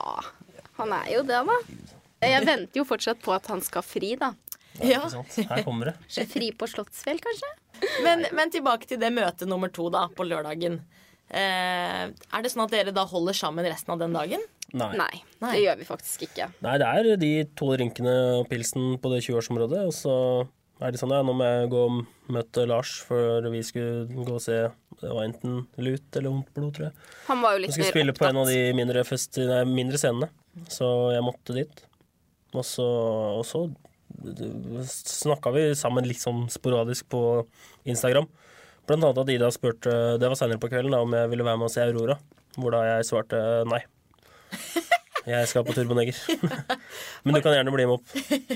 han 0.80 0.94
er 0.96 1.12
jo 1.14 1.22
det, 1.26 1.42
da. 1.48 1.60
Jeg 2.26 2.46
venter 2.48 2.80
jo 2.80 2.84
fortsatt 2.88 3.22
på 3.22 3.34
at 3.36 3.48
han 3.52 3.62
skal 3.64 3.84
fri, 3.86 4.14
da. 4.20 4.32
Ja. 4.80 5.00
Ikke 5.04 5.12
sant? 5.14 5.38
Her 5.48 5.62
kommer 5.64 5.92
det. 5.92 6.26
Fri 6.32 6.50
på 6.56 6.68
Slottsfjell, 6.68 7.20
kanskje? 7.24 7.52
Men, 8.04 8.26
men 8.36 8.52
tilbake 8.52 8.88
til 8.88 9.00
det 9.00 9.12
møtet 9.14 9.48
nummer 9.48 9.72
to 9.72 9.88
da, 9.92 10.06
på 10.12 10.26
lørdagen. 10.26 10.80
Eh, 11.26 12.04
er 12.06 12.44
det 12.44 12.52
sånn 12.52 12.64
at 12.66 12.74
dere 12.74 12.94
da 12.94 13.06
holder 13.08 13.36
sammen 13.36 13.66
resten 13.66 13.94
av 13.94 14.02
den 14.02 14.14
dagen? 14.16 14.44
Nei. 14.76 14.90
Nei, 14.98 15.22
Nei. 15.40 15.52
det 15.54 15.62
gjør 15.62 15.80
vi 15.80 15.88
faktisk 15.88 16.26
ikke. 16.28 16.50
Nei, 16.64 16.76
det 16.82 16.90
er 16.90 17.20
de 17.20 17.32
to 17.58 17.70
drinkene 17.76 18.14
og 18.40 18.50
pilsen 18.50 18.96
på 19.02 19.12
det 19.12 19.22
20-årsområdet. 19.24 19.84
Og 19.88 19.94
så 19.96 20.16
er 20.82 20.92
det 20.92 21.00
sånn, 21.00 21.14
ja, 21.14 21.22
nå 21.24 21.34
må 21.36 21.46
jeg 21.46 21.70
gå 21.72 21.84
og 21.88 22.02
møte 22.34 22.66
Lars, 22.68 22.98
for 23.06 23.46
vi 23.52 23.62
skulle 23.64 24.26
gå 24.26 24.36
og 24.36 24.42
se 24.44 24.64
Det 25.00 25.10
var 25.12 25.26
enten 25.26 25.58
Lut 25.82 26.16
eller 26.16 26.32
Vondt 26.32 26.52
blod, 26.56 26.70
tror 26.76 26.86
jeg. 26.88 26.94
Han 27.26 27.42
var 27.44 27.54
jo 27.54 27.58
Jeg 27.60 27.64
litt 27.66 27.76
skulle 27.76 27.92
spille 27.92 28.14
på 28.16 28.28
en 28.28 28.40
av 28.40 28.48
de 28.48 28.60
mindre, 28.76 29.02
fest, 29.08 29.36
nei, 29.40 29.60
mindre 29.68 30.00
scenene, 30.00 30.30
så 30.72 30.88
jeg 31.12 31.24
måtte 31.26 31.56
dit. 31.56 31.82
Og 32.56 32.64
så, 32.64 32.86
og 33.36 33.44
så 33.44 33.66
snakka 34.86 35.52
vi 35.52 35.66
sammen 35.76 36.06
litt 36.08 36.22
sånn 36.22 36.46
sporadisk 36.52 37.08
på 37.12 37.22
Instagram. 37.84 38.28
Blant 38.86 39.02
annet 39.04 39.20
at 39.20 39.32
Ida 39.34 39.50
spurte, 39.52 39.92
det 40.20 40.30
var 40.30 40.38
senere 40.38 40.62
på 40.62 40.70
kvelden, 40.72 40.94
da, 40.94 41.02
om 41.04 41.14
jeg 41.16 41.30
ville 41.32 41.44
være 41.46 41.60
med 41.60 41.68
og 41.68 41.74
se 41.74 41.84
Aurora. 41.84 42.16
Hvor 42.56 42.72
da 42.72 42.84
jeg 42.86 43.08
svarte 43.08 43.40
nei. 43.68 43.82
Jeg 45.26 45.48
skal 45.50 45.64
på 45.66 45.74
Turboneger. 45.74 46.14
Men 47.26 47.34
du 47.34 47.40
kan 47.42 47.56
gjerne 47.56 47.72
bli 47.74 47.84
med 47.88 47.98
opp. 47.98 48.12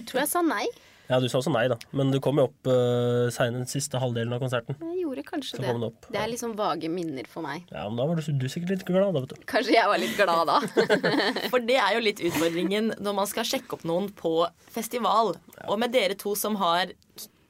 Tror 0.06 0.22
jeg 0.22 0.30
sa 0.30 0.42
nei. 0.46 0.68
Ja, 1.10 1.18
du 1.18 1.26
sa 1.28 1.40
også 1.40 1.50
nei, 1.50 1.64
da. 1.70 1.76
Men 1.96 2.12
du 2.14 2.20
kom 2.22 2.38
jo 2.38 2.46
opp 2.46 2.68
uh, 2.70 3.26
seinere, 3.34 3.66
siste 3.70 3.98
halvdelen 3.98 4.30
av 4.36 4.42
konserten. 4.42 4.76
Jeg 4.78 5.00
gjorde 5.02 5.24
kanskje 5.26 5.56
Så 5.58 5.62
det. 5.64 5.72
det. 5.82 6.12
Det 6.14 6.20
er 6.22 6.30
liksom 6.30 6.54
vage 6.58 6.90
minner 6.92 7.26
for 7.30 7.42
meg. 7.42 7.64
Ja, 7.72 7.88
men 7.88 7.98
da 7.98 8.06
var 8.06 8.20
du, 8.20 8.30
du 8.30 8.46
sikkert 8.52 8.76
litt 8.76 8.86
glad, 8.86 9.10
da, 9.16 9.24
vet 9.24 9.34
du. 9.34 9.42
Kanskje 9.50 9.74
jeg 9.74 9.90
var 9.90 9.98
litt 9.98 10.14
glad 10.14 10.46
da. 10.52 10.60
For 11.52 11.66
det 11.66 11.80
er 11.82 11.96
jo 11.96 12.04
litt 12.04 12.22
utfordringen 12.30 12.92
når 13.02 13.18
man 13.18 13.28
skal 13.30 13.48
sjekke 13.48 13.74
opp 13.76 13.84
noen 13.90 14.06
på 14.14 14.34
festival. 14.70 15.34
Og 15.66 15.76
med 15.82 15.92
dere 15.96 16.14
to 16.18 16.36
som 16.38 16.58
har 16.62 16.94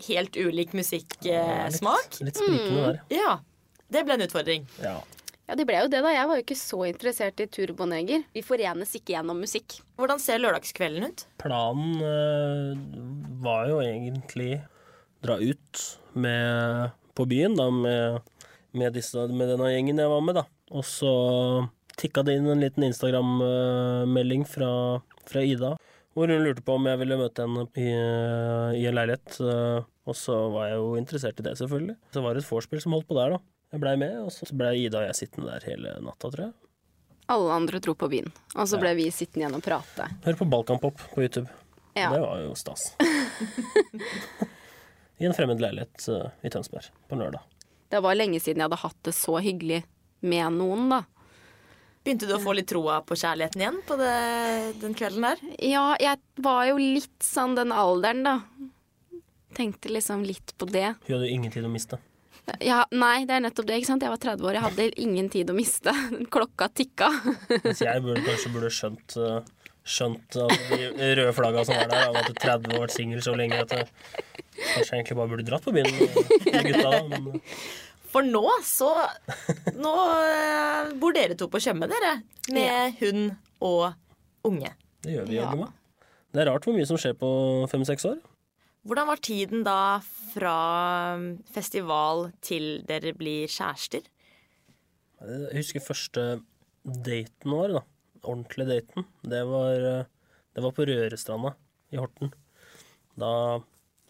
helt 0.08 0.36
ulik 0.40 0.72
musikksmak. 0.72 2.20
Litt 2.24 2.40
sprikende 2.40 2.86
der. 2.86 3.00
Ja, 3.12 3.36
det 3.92 4.06
ble 4.06 4.16
en 4.16 4.24
utfordring. 4.24 4.64
Ja. 4.80 4.96
Ja, 5.50 5.56
det 5.58 5.64
ble 5.66 5.80
jo 5.82 5.88
det, 5.90 5.98
da. 6.04 6.10
Jeg 6.14 6.28
var 6.30 6.38
jo 6.38 6.42
ikke 6.44 6.54
så 6.54 6.78
interessert 6.86 7.40
i 7.42 7.48
Turboneger. 7.50 8.22
Vi 8.36 8.42
forenes 8.46 8.92
ikke 8.94 9.16
gjennom 9.16 9.40
musikk. 9.42 9.80
Hvordan 9.98 10.20
ser 10.22 10.38
lørdagskvelden 10.38 11.08
ut? 11.10 11.24
Planen 11.42 11.96
øh, 12.06 12.84
var 13.42 13.66
jo 13.66 13.80
egentlig 13.82 14.60
dra 15.26 15.40
ut 15.42 15.82
med, 16.14 16.94
på 17.18 17.26
byen 17.26 17.58
da, 17.58 17.66
med, 17.74 18.20
med, 18.78 18.94
disse, 18.94 19.26
med 19.26 19.50
denne 19.50 19.72
gjengen 19.74 19.98
jeg 19.98 20.12
var 20.14 20.22
med. 20.22 20.38
da. 20.38 20.46
Og 20.70 20.86
så 20.86 21.10
tikka 21.98 22.22
det 22.22 22.38
inn 22.38 22.46
en 22.54 22.62
liten 22.62 22.86
Instagram-melding 22.86 24.46
fra, 24.48 24.70
fra 25.26 25.42
Ida, 25.42 25.74
hvor 26.14 26.30
hun 26.30 26.46
lurte 26.46 26.62
på 26.62 26.78
om 26.78 26.86
jeg 26.92 27.02
ville 27.02 27.18
møte 27.18 27.42
henne 27.42 27.66
i, 27.74 27.90
i 28.78 28.86
en 28.86 28.96
leilighet. 29.02 29.34
eh, 29.42 29.82
Og 30.06 30.14
så 30.14 30.38
var 30.54 30.70
jeg 30.70 30.78
jo 30.78 30.94
interessert 31.02 31.42
i 31.42 31.50
det, 31.50 31.58
selvfølgelig. 31.58 31.98
Så 32.14 32.22
var 32.22 32.38
det 32.38 32.44
et 32.46 32.52
vorspiel 32.54 32.86
som 32.86 32.94
holdt 32.94 33.10
på 33.10 33.18
der, 33.18 33.34
da. 33.34 33.42
Jeg 33.70 33.82
blei 33.84 33.94
med, 34.00 34.16
og 34.18 34.32
så 34.34 34.48
blei 34.50 34.80
Ida 34.82 34.98
og 34.98 35.06
jeg 35.06 35.18
sittende 35.20 35.52
der 35.52 35.66
hele 35.68 35.92
natta, 36.02 36.26
tror 36.26 36.48
jeg. 36.48 36.54
Alle 37.30 37.54
andre 37.54 37.78
dro 37.78 37.94
på 37.94 38.08
byen. 38.10 38.32
Og 38.56 38.66
så 38.66 38.80
ble 38.82 38.90
vi 38.98 39.04
sittende 39.14 39.44
igjen 39.44 39.54
og 39.60 39.62
prate. 39.62 40.08
Hør 40.24 40.38
på 40.40 40.48
Balkanpop 40.50 41.04
på 41.12 41.22
YouTube. 41.22 41.46
Ja. 41.94 42.08
Det 42.10 42.18
var 42.24 42.40
jo 42.42 42.56
stas. 42.58 42.88
I 45.22 45.28
en 45.28 45.36
fremmed 45.36 45.62
leilighet 45.62 46.08
uh, 46.10 46.26
i 46.42 46.50
Tønsberg 46.50 46.90
på 47.06 47.20
lørdag. 47.20 47.46
Det 47.90 48.02
var 48.02 48.18
lenge 48.18 48.42
siden 48.42 48.62
jeg 48.62 48.66
hadde 48.70 48.82
hatt 48.82 49.00
det 49.06 49.14
så 49.14 49.38
hyggelig 49.38 49.84
med 50.26 50.58
noen, 50.58 50.90
da. 50.90 51.04
Begynte 52.02 52.26
du 52.26 52.34
å 52.34 52.42
få 52.42 52.56
litt 52.56 52.70
troa 52.72 52.98
på 53.06 53.14
kjærligheten 53.20 53.62
igjen 53.62 53.80
på 53.86 53.94
det, 54.00 54.12
den 54.82 54.98
kvelden 54.98 55.26
der? 55.28 55.46
Ja, 55.62 55.86
jeg 56.00 56.18
var 56.42 56.64
jo 56.72 56.80
litt 56.80 57.22
sånn 57.22 57.54
den 57.58 57.70
alderen, 57.76 58.26
da. 58.26 59.20
Tenkte 59.54 59.92
liksom 59.92 60.26
litt 60.26 60.56
på 60.58 60.66
det. 60.70 60.96
Hun 61.06 61.14
hadde 61.14 61.28
jo 61.28 61.38
ingen 61.38 61.52
tid 61.54 61.66
å 61.68 61.70
miste. 61.70 62.00
Ja, 62.64 62.80
nei, 62.90 63.24
det 63.28 63.36
er 63.36 63.42
nettopp 63.44 63.66
det. 63.68 63.76
ikke 63.80 63.86
sant? 63.92 64.02
Jeg 64.02 64.10
var 64.12 64.20
30 64.22 64.46
år, 64.48 64.56
jeg 64.58 64.64
hadde 64.66 64.86
ingen 65.04 65.28
tid 65.32 65.50
å 65.52 65.54
miste. 65.56 65.92
Klokka 66.34 66.68
tikka. 66.74 67.10
Mens 67.64 67.80
jeg 67.84 68.02
burde, 68.04 68.22
kanskje 68.26 68.52
burde 68.54 68.70
skjønt 68.74 69.16
eh, 69.20 69.40
Skjønt 69.90 70.36
altså, 70.36 70.76
de 70.76 71.06
røde 71.16 71.32
flagga 71.34 71.62
som 71.64 71.74
var 71.74 71.88
der, 71.88 72.10
om 72.12 72.18
at 72.20 72.26
du 72.28 72.34
30 72.36 72.74
år 72.76 72.82
vært 72.84 72.92
singel 72.94 73.22
så 73.24 73.32
lenge 73.34 73.56
at 73.62 73.70
jeg 73.72 73.86
kanskje 74.74 74.98
egentlig 74.98 75.16
bare 75.16 75.30
burde 75.32 75.46
dratt 75.48 75.64
på 75.64 75.72
byen 75.72 75.88
med 75.96 76.68
gutta. 76.68 76.90
da, 76.90 77.00
Men 77.08 77.30
eh, 77.40 77.64
For 78.12 78.26
nå 78.28 78.42
så 78.66 78.90
Nå 79.80 79.94
eh, 80.20 80.92
bor 81.00 81.16
dere 81.16 81.34
to 81.40 81.48
på 81.50 81.62
Tjøme, 81.64 81.88
dere. 81.90 82.12
Med 82.52 83.00
hund 83.00 83.32
og 83.64 83.94
unge. 84.46 84.74
Det 85.00 85.16
gjør 85.16 85.30
vi 85.32 85.38
Ja. 85.40 85.46
jaggu 85.48 85.64
meg. 85.64 85.72
Det 86.30 86.44
er 86.44 86.50
rart 86.52 86.68
hvor 86.68 86.76
mye 86.76 86.86
som 86.86 87.00
skjer 87.00 87.16
på 87.18 87.30
fem-seks 87.72 88.04
år. 88.12 88.20
Hvordan 88.86 89.10
var 89.10 89.20
tiden 89.20 89.64
da 89.66 90.00
fra 90.32 90.56
um, 91.18 91.26
festival 91.52 92.30
til 92.44 92.80
dere 92.88 93.12
blir 93.16 93.50
kjærester? 93.50 94.06
Jeg 95.20 95.58
husker 95.58 95.84
første 95.84 96.24
daten 96.84 97.52
vår, 97.52 97.76
da. 97.76 97.82
Ordentlig 98.24 98.66
daten. 98.70 99.04
Det 99.20 99.40
var, 99.48 99.84
eh, 99.90 100.08
det 100.56 100.64
var 100.64 100.72
på 100.76 100.86
Rørestranda 100.88 101.52
i 101.92 102.00
Horten. 102.00 102.32
Da 103.20 103.60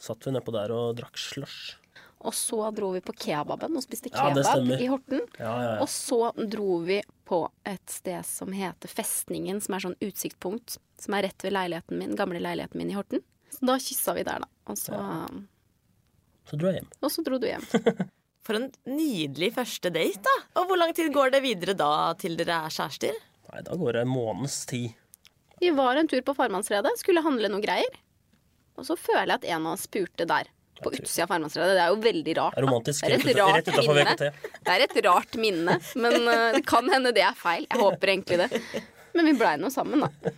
satt 0.00 0.26
vi 0.26 0.34
nedpå 0.34 0.54
der 0.54 0.72
og 0.74 0.96
drakk 0.98 1.18
slush. 1.18 1.76
Og 2.20 2.34
så 2.36 2.68
dro 2.76 2.90
vi 2.92 3.00
på 3.02 3.14
kebaben 3.16 3.78
og 3.78 3.84
spiste 3.84 4.10
kebab 4.12 4.38
ja, 4.44 4.76
i 4.76 4.88
Horten. 4.90 5.22
Ja, 5.38 5.50
ja, 5.50 5.68
ja. 5.72 5.76
Og 5.80 5.88
så 5.88 6.30
dro 6.36 6.80
vi 6.84 7.00
på 7.26 7.40
et 7.66 7.90
sted 7.90 8.26
som 8.28 8.52
heter 8.52 8.92
Festningen, 8.92 9.62
som 9.64 9.76
er 9.76 9.86
sånn 9.86 9.98
utsiktspunkt. 10.04 10.76
Som 11.00 11.16
er 11.16 11.26
rett 11.30 11.46
ved 11.46 11.56
leiligheten 11.56 11.98
min, 11.98 12.14
gamle 12.18 12.42
leiligheten 12.42 12.82
min 12.82 12.92
i 12.92 12.98
Horten. 12.98 13.24
Så 13.50 13.64
da 13.66 13.78
kyssa 13.80 14.14
vi 14.18 14.26
der, 14.26 14.44
da. 14.44 14.50
Og 14.70 14.78
så, 14.78 14.96
Så 16.50 16.58
dro 16.58 16.70
jeg 16.70 16.80
hjem. 16.80 16.88
og 17.02 17.10
så 17.12 17.24
dro 17.26 17.38
du 17.42 17.46
hjem. 17.50 17.66
For 18.46 18.56
en 18.56 18.70
nydelig 18.88 19.50
første 19.54 19.90
date, 19.92 20.22
da. 20.24 20.36
Og 20.60 20.70
hvor 20.70 20.78
lang 20.80 20.94
tid 20.96 21.10
går 21.14 21.34
det 21.34 21.42
videre 21.44 21.74
da 21.76 21.90
til 22.18 22.38
dere 22.38 22.62
er 22.66 22.72
kjærester? 22.72 23.18
Nei, 23.50 23.60
da 23.66 23.76
går 23.76 23.98
det 23.98 24.06
en 24.06 24.10
måneds 24.14 24.62
tid. 24.70 24.94
Vi 25.60 25.68
var 25.76 25.98
en 26.00 26.08
tur 26.08 26.22
på 26.24 26.32
Farmannsredet, 26.38 26.94
skulle 26.98 27.20
handle 27.22 27.50
noe 27.52 27.60
greier. 27.62 27.98
Og 28.80 28.86
så 28.88 28.96
føler 28.96 29.34
jeg 29.34 29.42
at 29.42 29.48
en 29.58 29.66
av 29.68 29.74
oss 29.76 29.84
spurte 29.90 30.24
der. 30.30 30.48
På 30.80 30.88
utsida 30.96 31.26
av 31.26 31.34
Farmannsredet. 31.34 31.74
Det 31.76 31.82
er 31.84 31.90
jo 31.92 31.98
veldig 32.06 32.34
rart. 32.38 32.56
Er 32.56 32.64
romantisk. 32.64 33.04
Det 33.04 33.18
er 33.18 33.26
et 33.28 33.36
rart 33.36 33.58
rett 33.58 33.68
utenfor. 33.68 33.98
VKT. 34.00 34.54
Det 34.64 34.72
er 34.78 34.84
et 34.86 35.00
rart 35.04 35.36
minne, 35.42 35.74
men 36.00 36.16
eh, 36.32 36.46
det 36.56 36.62
kan 36.70 36.88
hende 36.94 37.12
det 37.12 37.26
er 37.26 37.36
feil. 37.36 37.66
Jeg 37.68 37.82
håper 37.82 38.14
egentlig 38.14 38.38
det. 38.46 38.62
Men 39.12 39.28
vi 39.28 39.34
blei 39.36 39.52
nå 39.60 39.68
sammen, 39.74 40.06
da. 40.06 40.32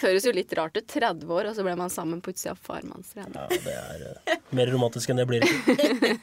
Høres 0.00 0.24
jo 0.26 0.32
litt 0.34 0.52
rart 0.56 0.76
ut. 0.78 0.86
30 0.90 1.30
år, 1.30 1.48
og 1.50 1.56
så 1.56 1.64
ble 1.66 1.74
man 1.78 1.92
sammen 1.92 2.20
på 2.24 2.32
utsida 2.32 2.54
av 2.54 2.60
Farmannsredet. 2.64 3.36
Ja, 3.36 3.46
det 3.50 3.74
er 3.76 4.04
uh, 4.08 4.46
mer 4.56 4.70
romantisk 4.72 5.12
enn 5.12 5.20
det 5.20 5.26
blir. 5.28 5.44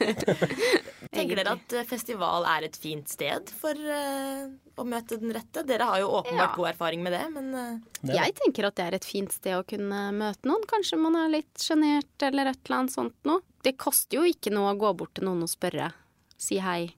Tenker 1.14 1.38
dere 1.38 1.54
at 1.56 1.72
eh, 1.74 1.86
festival 1.88 2.44
er 2.50 2.66
et 2.66 2.76
fint 2.78 3.08
sted 3.08 3.48
for 3.58 3.78
uh, 3.78 4.48
å 4.78 4.84
møte 4.86 5.16
den 5.20 5.32
rette? 5.34 5.64
Dere 5.66 5.86
har 5.88 6.02
jo 6.02 6.10
åpenbart 6.18 6.50
Ja. 6.52 6.56
god 6.58 6.70
erfaring 6.74 7.02
med 7.06 7.16
det, 7.16 7.22
men 7.34 7.48
uh... 7.54 7.78
Det 8.02 8.14
Jeg 8.14 8.34
tenker 8.38 8.68
at 8.68 8.76
det 8.78 8.84
er 8.84 8.98
et 8.98 9.08
fint 9.08 9.32
sted 9.34 9.56
å 9.56 9.64
kunne 9.66 10.02
møte 10.14 10.46
noen. 10.50 10.66
Kanskje 10.70 11.00
man 11.00 11.16
er 11.18 11.32
litt 11.38 11.62
sjenert 11.62 12.26
eller 12.28 12.52
et 12.52 12.60
eller 12.66 12.82
annet 12.82 12.94
sånt 12.94 13.16
noe. 13.26 13.42
Det 13.66 13.74
koster 13.80 14.20
jo 14.20 14.26
ikke 14.28 14.52
noe 14.54 14.74
å 14.74 14.78
gå 14.78 14.92
bort 15.00 15.16
til 15.18 15.26
noen 15.26 15.42
og 15.46 15.50
spørre. 15.50 15.90
Si 16.38 16.60
hei. 16.62 16.92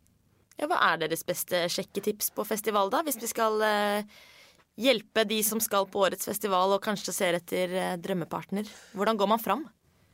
ja, 0.60 0.66
hva 0.68 0.76
er 0.90 0.98
deres 1.00 1.22
beste 1.24 1.62
sjekketips 1.72 2.34
på 2.36 2.44
festival, 2.44 2.90
da? 2.92 3.00
Hvis 3.06 3.16
vi 3.22 3.30
skal 3.30 3.56
eh, 3.64 4.18
hjelpe 4.80 5.26
de 5.28 5.42
som 5.46 5.60
skal 5.62 5.86
på 5.90 6.00
årets 6.06 6.26
festival 6.30 6.72
og 6.76 6.80
kanskje 6.84 7.12
ser 7.16 7.36
etter 7.40 7.74
eh, 7.76 7.92
drømmepartner. 8.00 8.68
Hvordan 8.96 9.20
går 9.20 9.30
man 9.34 9.42
fram? 9.42 9.66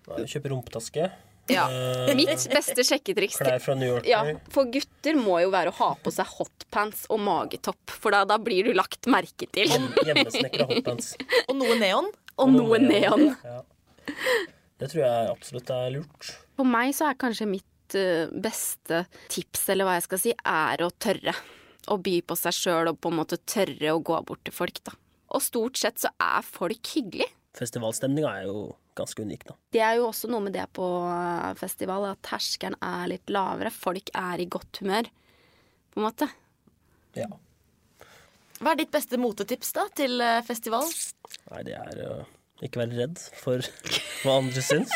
Kjøpe 0.06 0.50
rumpetaske. 0.52 1.06
Ja. 1.50 1.68
eh, 1.70 2.10
Mitt 2.18 2.48
beste 2.50 2.82
sjekketriks 2.82 3.36
Klær 3.38 3.60
fra 3.62 3.76
New 3.78 3.86
York. 3.92 4.06
ja, 4.10 4.24
for 4.50 4.66
gutter 4.74 5.14
må 5.14 5.36
jo 5.44 5.52
være 5.54 5.70
å 5.70 5.76
ha 5.78 5.90
på 6.02 6.10
seg 6.14 6.26
hotpants 6.40 7.04
og 7.14 7.20
magetopp, 7.22 7.94
for 8.02 8.10
da, 8.14 8.24
da 8.26 8.34
blir 8.42 8.66
du 8.66 8.72
lagt 8.74 9.06
merke 9.10 9.46
til. 9.54 9.70
Hjem, 9.70 9.86
hjemmesnekra 10.08 10.66
hotpants. 10.72 11.12
Og 11.48 11.54
noe 11.60 11.76
neon? 11.78 12.10
Og 12.42 12.50
noe 12.50 12.80
neon. 12.82 13.28
Ja. 13.46 13.60
Det 14.76 14.90
tror 14.92 15.00
jeg 15.06 15.30
absolutt 15.30 15.70
er 15.72 15.94
lurt. 15.94 16.32
For 16.58 16.66
meg 16.68 16.90
så 16.98 17.06
er 17.12 17.16
kanskje 17.22 17.46
mitt 17.48 17.94
eh, 17.96 18.26
beste 18.42 19.04
tips, 19.32 19.68
eller 19.72 19.86
hva 19.88 19.94
jeg 20.00 20.06
skal 20.08 20.20
si, 20.26 20.34
er 20.42 20.82
å 20.84 20.90
tørre. 21.00 21.32
Å 21.86 21.96
by 22.02 22.16
på 22.26 22.34
seg 22.38 22.54
sjøl 22.56 22.90
og 22.90 22.98
på 23.00 23.12
en 23.12 23.18
måte 23.20 23.38
tørre 23.46 23.92
å 23.94 24.00
gå 24.02 24.16
bort 24.26 24.42
til 24.46 24.54
folk, 24.56 24.80
da. 24.86 24.94
Og 25.36 25.42
stort 25.42 25.78
sett 25.78 26.00
så 26.02 26.10
er 26.22 26.42
folk 26.46 26.90
hyggelig. 26.94 27.28
Festivalstemninga 27.56 28.30
er 28.40 28.48
jo 28.48 28.64
ganske 28.98 29.22
unik, 29.26 29.44
da. 29.48 29.54
Det 29.74 29.82
er 29.84 29.98
jo 30.00 30.08
også 30.10 30.28
noe 30.32 30.42
med 30.46 30.54
det 30.56 30.66
på 30.76 30.84
eh, 31.10 31.52
festival, 31.60 32.08
at 32.10 32.22
terskelen 32.26 32.76
er 32.84 33.06
litt 33.12 33.30
lavere. 33.32 33.70
Folk 33.74 34.10
er 34.16 34.42
i 34.42 34.48
godt 34.50 34.80
humør, 34.82 35.08
på 35.92 36.00
en 36.00 36.06
måte. 36.08 36.28
Ja. 37.16 37.28
Hva 38.56 38.72
er 38.72 38.80
ditt 38.80 38.92
beste 38.94 39.18
motetips 39.20 39.74
da 39.76 39.84
til 39.96 40.18
eh, 40.24 40.40
festival? 40.46 40.86
Nei, 41.52 41.62
det 41.68 41.76
er 41.76 42.02
å 42.06 42.14
ikke 42.64 42.80
være 42.82 42.98
redd 43.02 43.20
for 43.36 43.60
hva 44.24 44.38
andre 44.40 44.64
syns. 44.64 44.92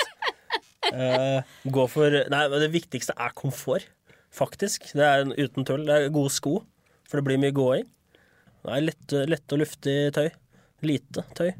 Uh, 0.90 1.44
gå 1.68 1.83
for 1.92 2.14
Nei, 2.33 2.44
men 2.50 2.62
det 2.64 2.70
viktigste 2.72 3.12
er 3.20 3.35
komfort, 3.37 3.85
faktisk. 4.35 4.88
Det 4.96 5.05
er 5.05 5.26
en- 5.26 5.37
uten 5.37 5.66
tull. 5.68 5.85
Det 5.87 5.96
er 5.96 6.14
gode 6.14 6.33
sko, 6.35 6.55
for 7.11 7.20
det 7.20 7.27
blir 7.27 7.40
mye 7.42 7.55
gåing. 7.57 7.88
Det 8.61 8.77
er 8.77 8.85
lette, 8.85 9.25
lette 9.29 9.57
og 9.57 9.62
luftig 9.62 9.96
tøy. 10.16 10.29
Lite 10.87 11.25
tøy. 11.37 11.51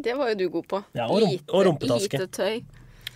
Det 0.00 0.14
var 0.16 0.30
jo 0.32 0.38
du 0.40 0.46
god 0.54 0.68
på. 0.70 0.78
Ja, 0.96 1.08
og 1.10 1.20
rum- 1.24 1.50
og 1.50 1.66
rumpetaske. 1.66 2.20
Lite 2.22 2.30
tøy. 2.32 2.62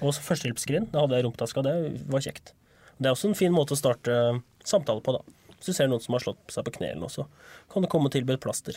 Og 0.03 0.13
så 0.13 0.25
førstehjelpsskrin. 0.27 0.91
Det 0.93 1.01
hadde 1.01 1.17
jeg 1.17 1.25
i 1.25 1.27
rumpetaska. 1.29 1.63
Det 1.65 1.75
var 2.13 2.25
kjekt. 2.25 2.53
Det 2.99 3.09
er 3.09 3.15
også 3.15 3.31
en 3.31 3.39
fin 3.39 3.55
måte 3.55 3.73
å 3.77 3.79
starte 3.81 4.17
samtale 4.65 5.01
på, 5.05 5.15
da. 5.17 5.23
Hvis 5.57 5.71
du 5.71 5.77
ser 5.79 5.89
noen 5.89 6.03
som 6.05 6.17
har 6.17 6.25
slått 6.27 6.53
seg 6.53 6.67
på 6.67 6.75
knærne 6.77 7.07
også, 7.07 7.25
så 7.25 7.73
kan 7.73 7.85
du 7.85 7.89
komme 7.89 8.11
og 8.11 8.15
tilby 8.15 8.35
et 8.37 8.43
plaster. 8.45 8.77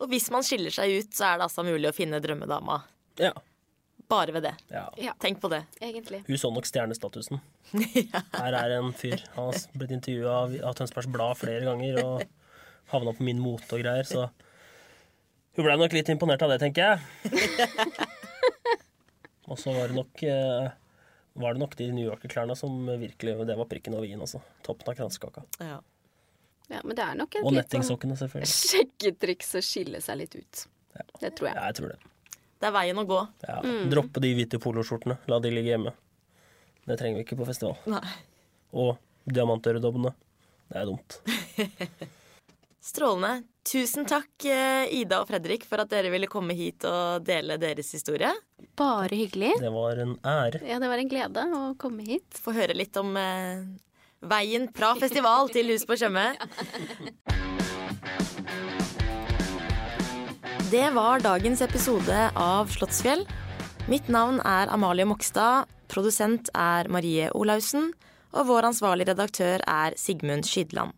Og 0.00 0.08
hvis 0.10 0.30
man 0.32 0.44
skiller 0.46 0.72
seg 0.74 0.90
ut, 1.00 1.10
så 1.14 1.28
er 1.28 1.38
det 1.40 1.46
altså 1.50 1.64
mulig 1.66 1.90
å 1.90 1.94
finne 1.96 2.20
drømmedama. 2.24 2.80
Ja. 3.20 3.34
Bare 4.10 4.34
ved 4.36 4.42
det. 4.44 4.54
ja. 4.70 4.84
Ja, 5.00 5.14
Tenk 5.20 5.40
på 5.40 5.48
det. 5.48 5.62
egentlig. 5.80 6.22
Hun 6.26 6.36
så 6.38 6.50
nok 6.52 6.66
stjernestatusen. 6.68 7.40
Her 8.36 8.56
er 8.58 8.74
en 8.78 8.92
fyr. 8.92 9.22
Han 9.34 9.48
har 9.50 9.60
blitt 9.78 9.94
intervjua 9.96 10.34
av, 10.44 10.56
av 10.70 10.74
Tønsbergs 10.78 11.08
Blad 11.10 11.38
flere 11.40 11.64
ganger 11.64 12.00
og 12.04 12.24
havna 12.92 13.14
på 13.16 13.24
min 13.24 13.40
mote 13.40 13.72
og 13.72 13.80
greier, 13.80 14.04
så 14.04 14.26
hun 15.56 15.64
ble 15.64 15.76
nok 15.80 15.92
litt 15.94 16.08
imponert 16.12 16.42
av 16.44 16.50
det, 16.52 16.58
tenker 16.60 16.82
jeg. 16.90 16.98
Og 19.48 19.58
så 19.60 19.72
var 19.76 19.90
det 19.90 19.96
nok 19.98 20.22
eh, 20.24 20.68
var 21.36 21.54
det 21.56 21.60
nok 21.60 21.74
de 21.76 21.88
New 21.92 22.06
Yorker-klærne 22.06 22.54
som 22.56 22.86
virkelig 22.88 23.34
Det 23.48 23.56
var 23.58 23.68
prikken 23.68 23.94
over 23.96 24.06
i-en, 24.08 24.22
altså. 24.24 24.40
Toppen 24.64 24.88
av 24.88 24.96
kransekaka. 24.98 25.42
Ja. 25.60 25.80
Ja, 26.72 26.80
men 26.82 26.96
det 26.96 27.04
er 27.04 27.18
nok 27.18 27.34
et 27.36 27.44
Og 27.44 27.52
nettingsokkene, 27.52 28.16
selvfølgelig. 28.16 28.48
sjekketriks 28.48 29.50
å 29.58 29.62
skille 29.64 30.00
seg 30.00 30.16
litt 30.22 30.36
ut. 30.38 30.62
Det 31.20 31.34
tror 31.36 31.50
jeg. 31.50 31.56
Ja, 31.58 31.66
jeg 31.68 31.76
tror 31.80 31.92
det. 31.92 31.98
Det 32.64 32.70
er 32.70 32.78
veien 32.78 32.96
å 32.96 33.02
gå. 33.04 33.18
Ja. 33.44 33.58
Mm. 33.60 33.90
Droppe 33.92 34.22
de 34.24 34.30
hvite 34.32 34.56
poloskjortene. 34.56 35.18
La 35.28 35.36
de 35.44 35.50
ligge 35.52 35.74
hjemme. 35.74 35.90
Det 36.88 36.96
trenger 36.96 37.20
vi 37.20 37.24
ikke 37.26 37.36
på 37.36 37.44
festival. 37.44 37.76
Nei. 37.92 38.14
Og 38.80 38.96
diamantøredobbene. 39.28 40.14
Det 40.72 40.78
er 40.80 40.88
dumt. 40.88 41.18
Strålende. 42.88 43.44
Tusen 43.68 44.08
takk, 44.08 44.32
eh, 44.48 44.88
Ida 44.96 45.20
og 45.20 45.28
Fredrik, 45.28 45.68
for 45.68 45.84
at 45.84 45.92
dere 45.92 46.08
ville 46.12 46.28
komme 46.32 46.56
hit 46.56 46.88
og 46.88 47.28
dele 47.28 47.60
deres 47.60 47.92
historie. 47.92 48.32
Bare 48.80 49.12
hyggelig. 49.12 49.60
Det 49.60 49.76
var 49.76 50.00
en 50.00 50.16
ære. 50.24 50.64
Ja, 50.64 50.80
det 50.80 50.88
var 50.88 51.04
en 51.04 51.12
glede 51.12 51.44
å 51.60 51.62
komme 51.80 52.08
hit. 52.08 52.40
Få 52.40 52.56
høre 52.56 52.72
litt 52.80 52.96
om 52.96 53.12
eh, 53.20 53.60
veien 54.24 54.72
fra 54.72 54.96
festival 55.04 55.52
til 55.52 55.68
Hus 55.76 55.84
på 55.84 56.00
Tjøme. 56.00 56.30
Det 60.74 60.88
var 60.90 61.20
dagens 61.22 61.60
episode 61.62 62.16
av 62.34 62.66
Slottsfjell. 62.66 63.20
Mitt 63.86 64.08
navn 64.10 64.40
er 64.42 64.72
Amalie 64.74 65.06
Mokstad. 65.06 65.68
Produsent 65.86 66.48
er 66.50 66.90
Marie 66.90 67.28
Olaussen. 67.30 67.92
Og 68.34 68.48
vår 68.48 68.66
ansvarlige 68.72 69.12
redaktør 69.12 69.62
er 69.70 69.94
Sigmund 69.94 70.48
Skydland. 70.48 70.90